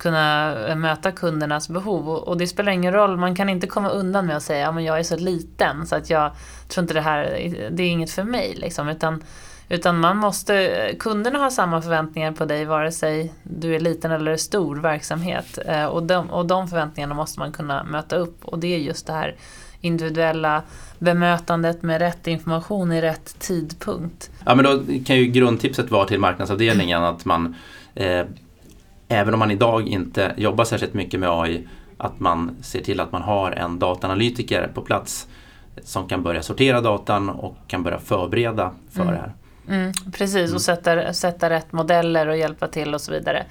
kunna 0.00 0.54
möta 0.76 1.12
kundernas 1.12 1.68
behov. 1.68 2.08
Och, 2.08 2.36
det 2.36 2.46
spelar 2.46 2.72
ingen 2.72 2.92
roll, 2.92 3.16
man 3.16 3.36
kan 3.36 3.48
inte 3.48 3.66
komma 3.66 3.88
undan 3.88 4.26
med 4.26 4.36
att 4.36 4.42
säga 4.42 4.68
att 4.68 4.82
jag 4.82 4.98
är 4.98 5.02
så 5.02 5.16
liten 5.16 5.86
så 5.86 5.96
att 5.96 6.10
jag 6.10 6.30
tror 6.68 6.82
inte 6.82 6.94
det 6.94 7.00
här, 7.00 7.24
det 7.70 7.82
är 7.82 7.88
inget 7.88 8.10
för 8.10 8.24
mig. 8.24 8.54
Liksom, 8.56 8.88
utan, 8.88 9.24
utan 9.68 10.00
man 10.00 10.16
måste, 10.16 10.94
kunderna 10.98 11.38
har 11.38 11.50
samma 11.50 11.82
förväntningar 11.82 12.32
på 12.32 12.44
dig 12.44 12.64
vare 12.64 12.92
sig 12.92 13.32
du 13.42 13.74
är 13.74 13.80
liten 13.80 14.10
eller 14.10 14.36
stor 14.36 14.76
verksamhet. 14.76 15.58
Eh, 15.66 15.84
och 15.84 16.02
de, 16.02 16.30
och 16.30 16.46
de 16.46 16.68
förväntningarna 16.68 17.14
måste 17.14 17.40
man 17.40 17.52
kunna 17.52 17.84
möta 17.84 18.16
upp 18.16 18.44
och 18.44 18.58
det 18.58 18.74
är 18.74 18.78
just 18.78 19.06
det 19.06 19.12
här 19.12 19.34
individuella 19.80 20.62
bemötandet 20.98 21.82
med 21.82 22.00
rätt 22.00 22.26
information 22.26 22.92
i 22.92 23.00
rätt 23.00 23.38
tidpunkt. 23.38 24.30
Ja 24.46 24.54
men 24.54 24.64
då 24.64 24.82
kan 25.06 25.16
ju 25.16 25.26
grundtipset 25.26 25.90
vara 25.90 26.06
till 26.06 26.18
marknadsavdelningen 26.18 27.02
att 27.04 27.24
man 27.24 27.54
eh, 27.94 28.24
även 29.10 29.34
om 29.34 29.40
man 29.40 29.50
idag 29.50 29.88
inte 29.88 30.34
jobbar 30.36 30.64
särskilt 30.64 30.94
mycket 30.94 31.20
med 31.20 31.30
AI, 31.30 31.68
att 31.98 32.20
man 32.20 32.56
ser 32.62 32.80
till 32.80 33.00
att 33.00 33.12
man 33.12 33.22
har 33.22 33.50
en 33.50 33.78
dataanalytiker 33.78 34.70
på 34.74 34.82
plats 34.82 35.26
som 35.82 36.08
kan 36.08 36.22
börja 36.22 36.42
sortera 36.42 36.80
datan 36.80 37.30
och 37.30 37.56
kan 37.66 37.82
börja 37.82 37.98
förbereda 37.98 38.72
för 38.90 39.02
mm. 39.02 39.14
det 39.14 39.20
här. 39.20 39.32
Mm, 39.68 39.92
precis, 40.12 40.44
mm. 40.44 40.54
och 40.54 40.62
sätta, 40.62 41.12
sätta 41.12 41.50
rätt 41.50 41.72
modeller 41.72 42.26
och 42.26 42.36
hjälpa 42.36 42.66
till 42.66 42.94
och 42.94 43.00
så 43.00 43.12
vidare. 43.12 43.46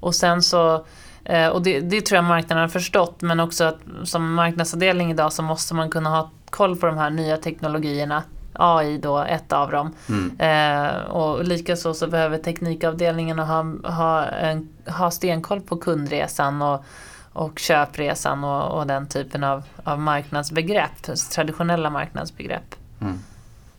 Och 0.00 0.14
sen 0.14 0.42
så 0.42 0.86
eh, 1.24 1.48
och 1.48 1.62
det, 1.62 1.80
det, 1.80 2.00
tror 2.00 2.16
jag 2.16 2.24
marknaden 2.24 2.62
har 2.62 2.68
förstått 2.68 3.22
men 3.22 3.40
också 3.40 3.64
att 3.64 3.78
som 4.04 4.34
marknadsavdelning 4.34 5.10
idag 5.10 5.32
så 5.32 5.42
måste 5.42 5.74
man 5.74 5.90
kunna 5.90 6.10
ha 6.10 6.30
koll 6.50 6.76
på 6.76 6.86
de 6.86 6.98
här 6.98 7.10
nya 7.10 7.36
teknologierna 7.36 8.22
AI 8.58 8.98
då 8.98 9.18
ett 9.18 9.52
av 9.52 9.70
dem. 9.70 9.94
Mm. 10.08 10.40
Eh, 10.40 10.96
och 11.00 11.44
likaså 11.44 11.94
så 11.94 12.06
behöver 12.06 12.38
teknikavdelningen 12.38 13.38
ha, 13.38 13.66
ha, 13.84 14.24
en, 14.24 14.68
ha 14.86 15.10
stenkoll 15.10 15.60
på 15.60 15.76
kundresan 15.76 16.62
och, 16.62 16.84
och 17.32 17.58
köpresan 17.58 18.44
och, 18.44 18.78
och 18.78 18.86
den 18.86 19.06
typen 19.06 19.44
av, 19.44 19.62
av 19.84 20.00
marknadsbegrepp, 20.00 21.02
traditionella 21.34 21.90
marknadsbegrepp. 21.90 22.74
Mm. 23.00 23.18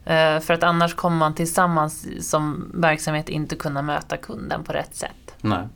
Eh, 0.05 0.41
för 0.41 0.53
att 0.53 0.63
annars 0.63 0.93
kommer 0.95 1.17
man 1.17 1.35
tillsammans 1.35 2.07
som 2.29 2.71
verksamhet 2.73 3.29
inte 3.29 3.55
kunna 3.55 3.81
möta 3.81 4.17
kunden 4.17 4.63
på 4.63 4.73
rätt 4.73 4.95
sätt. 4.95 5.35
Nej. 5.41 5.67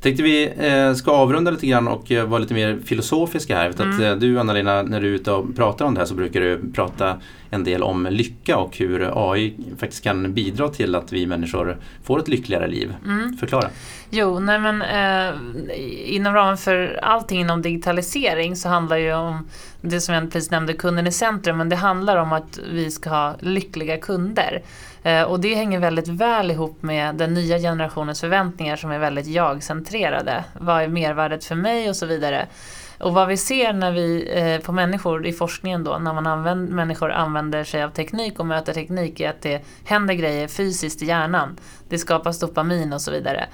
Jag 0.00 0.02
tänkte 0.02 0.22
vi 0.22 0.52
eh, 0.58 0.94
ska 0.94 1.10
avrunda 1.10 1.50
lite 1.50 1.66
grann 1.66 1.88
och 1.88 2.12
eh, 2.12 2.24
vara 2.24 2.40
lite 2.40 2.54
mer 2.54 2.78
filosofiska 2.84 3.56
här. 3.56 3.72
Mm. 3.80 3.90
Att, 3.90 4.00
eh, 4.00 4.14
du 4.14 4.40
Anna-Lena, 4.40 4.82
när 4.82 5.00
du 5.00 5.08
är 5.08 5.12
ute 5.12 5.32
och 5.32 5.56
pratar 5.56 5.84
om 5.84 5.94
det 5.94 6.00
här 6.00 6.06
så 6.06 6.14
brukar 6.14 6.40
du 6.40 6.60
prata 6.74 7.16
en 7.50 7.64
del 7.64 7.82
om 7.82 8.08
lycka 8.10 8.56
och 8.56 8.76
hur 8.76 9.32
AI 9.32 9.54
faktiskt 9.78 10.04
kan 10.04 10.32
bidra 10.34 10.68
till 10.68 10.94
att 10.94 11.12
vi 11.12 11.26
människor 11.26 11.78
får 12.04 12.18
ett 12.18 12.28
lyckligare 12.28 12.68
liv. 12.68 12.94
Mm. 13.04 13.36
Förklara. 13.36 13.68
Jo, 14.10 14.38
nej 14.38 14.58
men 14.58 14.82
eh, 14.82 15.34
inom 16.16 16.34
ramen 16.34 16.56
för 16.56 17.00
allting 17.02 17.40
inom 17.40 17.62
digitalisering 17.62 18.56
så 18.56 18.68
handlar 18.68 18.96
ju 18.96 19.14
om 19.14 19.48
det 19.80 20.00
som 20.00 20.14
jag 20.14 20.32
precis 20.32 20.50
nämnde, 20.50 20.72
kunden 20.72 21.06
i 21.06 21.12
centrum, 21.12 21.58
men 21.58 21.68
det 21.68 21.76
handlar 21.76 22.16
om 22.16 22.32
att 22.32 22.58
vi 22.72 22.90
ska 22.90 23.10
ha 23.10 23.34
lyckliga 23.40 23.96
kunder. 23.96 24.62
Eh, 25.02 25.22
och 25.22 25.40
det 25.40 25.54
hänger 25.54 25.78
väldigt 25.78 26.08
väl 26.08 26.50
ihop 26.50 26.82
med 26.82 27.14
den 27.14 27.34
nya 27.34 27.58
generationens 27.58 28.20
förväntningar 28.20 28.76
som 28.76 28.90
är 28.90 28.98
väldigt 28.98 29.26
jag-centrerade. 29.26 30.44
Vad 30.60 30.82
är 30.82 30.88
mervärdet 30.88 31.44
för 31.44 31.54
mig 31.54 31.88
och 31.88 31.96
så 31.96 32.06
vidare. 32.06 32.46
Och 33.00 33.14
vad 33.14 33.28
vi 33.28 33.36
ser 33.36 33.72
när 33.72 33.92
vi, 33.92 34.30
eh, 34.34 34.64
på 34.66 34.72
människor 34.72 35.26
i 35.26 35.32
forskningen 35.32 35.84
då, 35.84 35.98
när 35.98 36.12
man 36.12 36.26
använder, 36.26 36.72
människor 36.72 37.12
använder 37.12 37.64
sig 37.64 37.82
av 37.82 37.88
teknik 37.90 38.40
och 38.40 38.46
möter 38.46 38.72
teknik 38.72 39.20
är 39.20 39.30
att 39.30 39.42
det 39.42 39.64
händer 39.84 40.14
grejer 40.14 40.48
fysiskt 40.48 41.02
i 41.02 41.06
hjärnan. 41.06 41.56
Det 41.88 41.98
skapas 41.98 42.40
dopamin 42.40 42.92
och 42.92 43.00
så 43.00 43.10
vidare. 43.10 43.46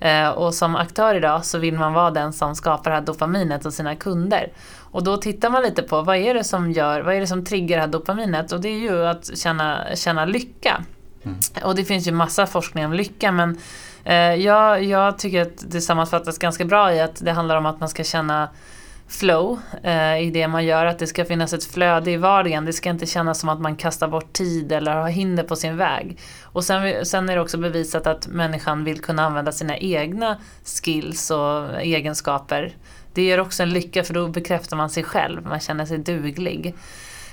Eh, 0.00 0.28
och 0.28 0.54
som 0.54 0.76
aktör 0.76 1.14
idag 1.14 1.44
så 1.44 1.58
vill 1.58 1.74
man 1.74 1.92
vara 1.92 2.10
den 2.10 2.32
som 2.32 2.54
skapar 2.54 2.90
det 2.90 2.96
här 2.96 3.02
dopaminet 3.02 3.64
hos 3.64 3.74
sina 3.74 3.96
kunder. 3.96 4.52
Och 4.78 5.04
då 5.04 5.16
tittar 5.16 5.50
man 5.50 5.62
lite 5.62 5.82
på 5.82 6.02
vad 6.02 6.16
är 6.16 6.34
det 6.34 6.44
som 6.44 6.72
gör, 6.72 7.00
vad 7.00 7.14
är 7.14 7.20
det 7.20 7.26
som 7.26 7.44
triggar 7.44 7.76
det 7.76 7.80
här 7.80 7.88
dopaminet? 7.88 8.52
Och 8.52 8.60
det 8.60 8.68
är 8.68 8.78
ju 8.78 9.06
att 9.06 9.38
känna, 9.38 9.84
känna 9.94 10.24
lycka. 10.24 10.84
Mm. 11.24 11.38
Och 11.64 11.74
det 11.74 11.84
finns 11.84 12.08
ju 12.08 12.12
massa 12.12 12.46
forskning 12.46 12.84
om 12.86 12.92
lycka 12.92 13.32
men 13.32 13.58
eh, 14.04 14.14
jag, 14.16 14.84
jag 14.84 15.18
tycker 15.18 15.42
att 15.42 15.70
det 15.70 15.80
sammanfattas 15.80 16.38
ganska 16.38 16.64
bra 16.64 16.94
i 16.94 17.00
att 17.00 17.24
det 17.24 17.32
handlar 17.32 17.56
om 17.56 17.66
att 17.66 17.80
man 17.80 17.88
ska 17.88 18.04
känna 18.04 18.48
flow 19.08 19.58
eh, 19.82 20.18
i 20.18 20.30
det 20.30 20.48
man 20.48 20.64
gör, 20.64 20.86
att 20.86 20.98
det 20.98 21.06
ska 21.06 21.24
finnas 21.24 21.52
ett 21.52 21.64
flöde 21.64 22.10
i 22.10 22.16
vardagen. 22.16 22.64
Det 22.64 22.72
ska 22.72 22.90
inte 22.90 23.06
kännas 23.06 23.40
som 23.40 23.48
att 23.48 23.60
man 23.60 23.76
kastar 23.76 24.08
bort 24.08 24.32
tid 24.32 24.72
eller 24.72 24.92
har 24.92 25.08
hinder 25.08 25.42
på 25.42 25.56
sin 25.56 25.76
väg. 25.76 26.18
Och 26.42 26.64
sen, 26.64 27.06
sen 27.06 27.28
är 27.28 27.34
det 27.34 27.42
också 27.42 27.58
bevisat 27.58 28.06
att 28.06 28.26
människan 28.26 28.84
vill 28.84 29.00
kunna 29.00 29.26
använda 29.26 29.52
sina 29.52 29.76
egna 29.76 30.36
skills 30.64 31.30
och 31.30 31.80
egenskaper 31.80 32.74
det 33.14 33.22
ger 33.22 33.40
också 33.40 33.62
en 33.62 33.70
lycka 33.70 34.04
för 34.04 34.14
då 34.14 34.28
bekräftar 34.28 34.76
man 34.76 34.90
sig 34.90 35.02
själv, 35.04 35.46
man 35.46 35.60
känner 35.60 35.86
sig 35.86 35.98
duglig. 35.98 36.74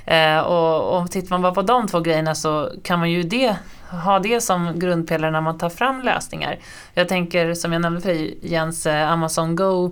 Eh, 0.05 0.39
och, 0.39 0.97
och 0.97 1.11
tittar 1.11 1.29
man 1.29 1.41
bara 1.41 1.53
på 1.53 1.61
de 1.61 1.87
två 1.87 1.99
grejerna 1.99 2.35
så 2.35 2.71
kan 2.83 2.99
man 2.99 3.11
ju 3.11 3.23
det, 3.23 3.55
ha 3.91 4.19
det 4.19 4.41
som 4.41 4.79
grundpelare 4.79 5.31
när 5.31 5.41
man 5.41 5.57
tar 5.57 5.69
fram 5.69 6.01
lösningar. 6.01 6.59
Jag 6.93 7.07
tänker, 7.07 7.53
som 7.53 7.73
jag 7.73 7.81
nämnde 7.81 8.01
för 8.01 8.09
dig 8.09 8.37
Jens, 8.41 8.85
eh, 8.85 9.11
Amazon 9.11 9.55
Go 9.55 9.91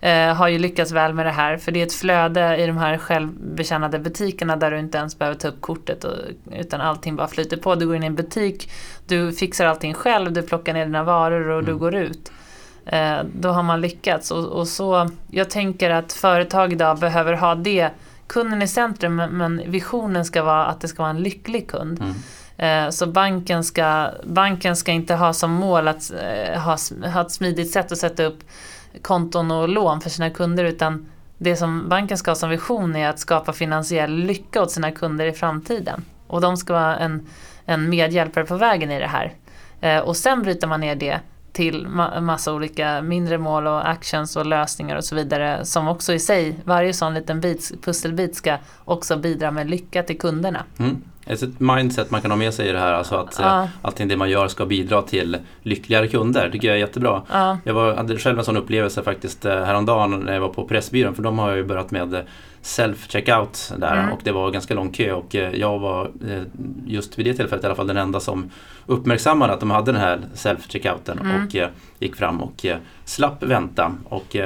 eh, 0.00 0.34
har 0.34 0.48
ju 0.48 0.58
lyckats 0.58 0.92
väl 0.92 1.14
med 1.14 1.26
det 1.26 1.32
här. 1.32 1.56
För 1.56 1.72
det 1.72 1.80
är 1.80 1.86
ett 1.86 1.92
flöde 1.92 2.56
i 2.56 2.66
de 2.66 2.76
här 2.76 2.98
självbetjänade 2.98 3.98
butikerna 3.98 4.56
där 4.56 4.70
du 4.70 4.78
inte 4.78 4.98
ens 4.98 5.18
behöver 5.18 5.38
ta 5.38 5.48
upp 5.48 5.60
kortet 5.60 6.04
och, 6.04 6.14
utan 6.52 6.80
allting 6.80 7.16
bara 7.16 7.28
flyter 7.28 7.56
på. 7.56 7.74
Du 7.74 7.86
går 7.86 7.96
in 7.96 8.02
i 8.02 8.06
en 8.06 8.14
butik, 8.14 8.70
du 9.06 9.32
fixar 9.32 9.66
allting 9.66 9.94
själv, 9.94 10.32
du 10.32 10.42
plockar 10.42 10.74
ner 10.74 10.84
dina 10.84 11.04
varor 11.04 11.48
och 11.48 11.58
mm. 11.58 11.64
du 11.64 11.76
går 11.76 11.94
ut. 11.94 12.32
Eh, 12.86 13.18
då 13.32 13.48
har 13.48 13.62
man 13.62 13.80
lyckats. 13.80 14.30
Och, 14.30 14.44
och, 14.44 14.68
så, 14.68 15.10
jag 15.30 15.50
tänker 15.50 15.90
att 15.90 16.12
företag 16.12 16.72
idag 16.72 16.98
behöver 16.98 17.32
ha 17.32 17.54
det, 17.54 17.90
kunden 18.26 18.62
i 18.62 18.68
centrum, 18.68 19.16
men 19.16 19.62
visionen 19.66 20.24
ska 20.24 20.42
vara 20.42 20.66
att 20.66 20.80
det 20.80 20.88
ska 20.88 21.02
vara 21.02 21.10
en 21.10 21.22
lycklig 21.22 21.70
kund. 21.70 22.00
Mm. 22.00 22.14
Eh, 22.56 22.90
så 22.90 23.06
banken 23.06 23.64
ska, 23.64 24.10
banken 24.24 24.76
ska 24.76 24.92
inte 24.92 25.14
ha 25.14 25.32
som 25.32 25.50
mål 25.50 25.88
att 25.88 26.12
eh, 26.12 26.60
ha, 26.60 26.76
ha 27.12 27.20
ett 27.20 27.32
smidigt 27.32 27.70
sätt 27.70 27.92
att 27.92 27.98
sätta 27.98 28.24
upp 28.24 28.38
konton 29.02 29.50
och 29.50 29.68
lån 29.68 30.00
för 30.00 30.10
sina 30.10 30.30
kunder 30.30 30.64
utan 30.64 31.06
det 31.38 31.56
som 31.56 31.88
banken 31.88 32.18
ska 32.18 32.30
ha 32.30 32.36
som 32.36 32.50
vision 32.50 32.96
är 32.96 33.08
att 33.08 33.18
skapa 33.18 33.52
finansiell 33.52 34.12
lycka 34.12 34.62
åt 34.62 34.70
sina 34.70 34.90
kunder 34.90 35.26
i 35.26 35.32
framtiden. 35.32 36.04
Och 36.26 36.40
de 36.40 36.56
ska 36.56 36.72
vara 36.72 36.96
en, 36.96 37.26
en 37.64 37.88
medhjälpare 37.88 38.44
på 38.44 38.56
vägen 38.56 38.90
i 38.90 38.98
det 38.98 39.06
här. 39.06 39.32
Eh, 39.80 39.98
och 39.98 40.16
sen 40.16 40.42
bryter 40.42 40.66
man 40.66 40.80
ner 40.80 40.94
det 40.94 41.20
till 41.52 41.86
massa 42.20 42.52
olika 42.52 43.02
mindre 43.02 43.38
mål 43.38 43.66
och 43.66 43.88
actions 43.88 44.36
och 44.36 44.46
lösningar 44.46 44.96
och 44.96 45.04
så 45.04 45.16
vidare 45.16 45.64
som 45.64 45.88
också 45.88 46.12
i 46.12 46.18
sig, 46.18 46.58
varje 46.64 46.92
sån 46.92 47.14
liten 47.14 47.40
bit, 47.40 47.72
pusselbit 47.82 48.36
ska 48.36 48.56
också 48.84 49.16
bidra 49.16 49.50
med 49.50 49.70
lycka 49.70 50.02
till 50.02 50.18
kunderna. 50.18 50.64
Mm. 50.78 51.02
Ett 51.26 51.60
mindset 51.60 52.10
man 52.10 52.20
kan 52.20 52.30
ha 52.30 52.38
med 52.38 52.54
sig 52.54 52.68
i 52.68 52.72
det 52.72 52.78
här, 52.78 52.92
alltså 52.92 53.14
att 53.14 53.36
ja. 53.38 53.62
Eh, 53.62 53.68
allting 53.82 54.08
det 54.08 54.16
man 54.16 54.30
gör 54.30 54.48
ska 54.48 54.66
bidra 54.66 55.02
till 55.02 55.36
lyckligare 55.62 56.08
kunder. 56.08 56.46
Det 56.46 56.52
tycker 56.52 56.68
jag 56.68 56.76
är 56.76 56.80
jättebra. 56.80 57.22
Ja. 57.32 57.58
Jag 57.64 57.74
var, 57.74 57.94
hade 57.94 58.18
själv 58.18 58.38
en 58.38 58.44
sån 58.44 58.56
upplevelse 58.56 59.02
faktiskt 59.02 59.44
eh, 59.44 59.64
häromdagen 59.64 60.20
när 60.20 60.32
jag 60.32 60.40
var 60.40 60.48
på 60.48 60.64
Pressbyrån 60.64 61.14
för 61.14 61.22
de 61.22 61.38
har 61.38 61.54
ju 61.54 61.64
börjat 61.64 61.90
med 61.90 62.24
self-checkout 62.62 63.72
där 63.76 63.96
mm. 63.96 64.12
och 64.12 64.20
det 64.24 64.32
var 64.32 64.50
ganska 64.50 64.74
lång 64.74 64.92
kö 64.92 65.12
och 65.12 65.34
eh, 65.34 65.54
jag 65.54 65.78
var 65.78 66.10
just 66.86 67.18
vid 67.18 67.26
det 67.26 67.34
tillfället 67.34 67.64
i 67.64 67.66
alla 67.66 67.76
fall 67.76 67.86
den 67.86 67.96
enda 67.96 68.20
som 68.20 68.50
uppmärksammade 68.86 69.52
att 69.52 69.60
de 69.60 69.70
hade 69.70 69.92
den 69.92 70.00
här 70.00 70.20
self-checkouten 70.34 71.20
mm. 71.20 71.44
och 71.44 71.70
gick 71.98 72.16
fram 72.16 72.40
och 72.40 72.66
slapp 73.04 73.42
vänta. 73.42 73.92
Och 74.04 74.36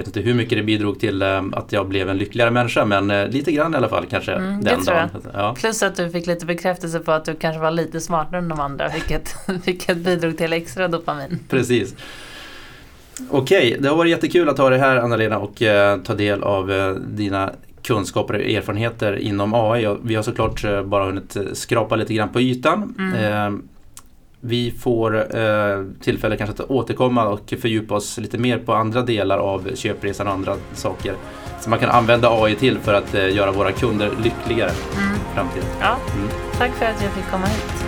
vet 0.00 0.06
inte 0.06 0.20
hur 0.20 0.34
mycket 0.34 0.58
det 0.58 0.62
bidrog 0.62 1.00
till 1.00 1.22
eh, 1.22 1.42
att 1.52 1.72
jag 1.72 1.88
blev 1.88 2.08
en 2.08 2.18
lyckligare 2.18 2.50
människa 2.50 2.84
men 2.84 3.10
eh, 3.10 3.28
lite 3.28 3.52
grann 3.52 3.74
i 3.74 3.76
alla 3.76 3.88
fall 3.88 4.06
kanske 4.10 4.32
mm, 4.32 4.64
den 4.64 4.84
dagen. 4.84 5.08
Ja. 5.34 5.54
Plus 5.58 5.82
att 5.82 5.96
du 5.96 6.10
fick 6.10 6.26
lite 6.26 6.46
bekräftelse 6.46 6.98
på 6.98 7.12
att 7.12 7.24
du 7.24 7.34
kanske 7.34 7.60
var 7.60 7.70
lite 7.70 8.00
smartare 8.00 8.38
än 8.38 8.48
de 8.48 8.60
andra 8.60 8.88
vilket, 8.88 9.34
vilket 9.66 9.96
bidrog 9.96 10.38
till 10.38 10.52
extra 10.52 10.88
dopamin. 10.88 11.38
Precis. 11.48 11.94
Okej, 13.30 13.76
det 13.80 13.88
har 13.88 13.96
varit 13.96 14.10
jättekul 14.10 14.48
att 14.48 14.58
ha 14.58 14.70
dig 14.70 14.78
här 14.78 14.96
Anna-Lena 14.96 15.38
och 15.38 15.62
eh, 15.62 16.00
ta 16.00 16.14
del 16.14 16.42
av 16.42 16.72
eh, 16.72 16.94
dina 16.94 17.52
kunskaper 17.82 18.34
och 18.34 18.40
erfarenheter 18.40 19.16
inom 19.16 19.54
AI. 19.54 19.96
Vi 20.02 20.14
har 20.14 20.22
såklart 20.22 20.64
eh, 20.64 20.82
bara 20.82 21.04
hunnit 21.04 21.36
skrapa 21.52 21.96
lite 21.96 22.14
grann 22.14 22.28
på 22.28 22.40
ytan. 22.40 22.94
Mm. 22.98 23.14
Eh, 23.14 23.60
vi 24.40 24.70
får 24.70 25.36
eh, 25.36 25.84
tillfälle 26.00 26.36
kanske 26.36 26.62
att 26.62 26.70
återkomma 26.70 27.28
och 27.28 27.54
fördjupa 27.60 27.94
oss 27.94 28.18
lite 28.18 28.38
mer 28.38 28.58
på 28.58 28.74
andra 28.74 29.02
delar 29.02 29.38
av 29.38 29.74
köpresan 29.74 30.26
och 30.26 30.32
andra 30.32 30.56
saker 30.72 31.14
som 31.60 31.70
man 31.70 31.78
kan 31.78 31.90
använda 31.90 32.28
AI 32.30 32.54
till 32.54 32.78
för 32.78 32.94
att 32.94 33.14
eh, 33.14 33.34
göra 33.36 33.52
våra 33.52 33.72
kunder 33.72 34.10
lyckligare 34.22 34.70
mm. 34.70 35.14
i 35.14 35.34
framtiden. 35.34 35.68
Ja. 35.80 35.96
Mm. 36.14 36.28
Tack 36.58 36.70
för 36.70 36.86
att 36.86 37.02
jag 37.02 37.12
fick 37.12 37.30
komma 37.30 37.46
hit. 37.46 37.79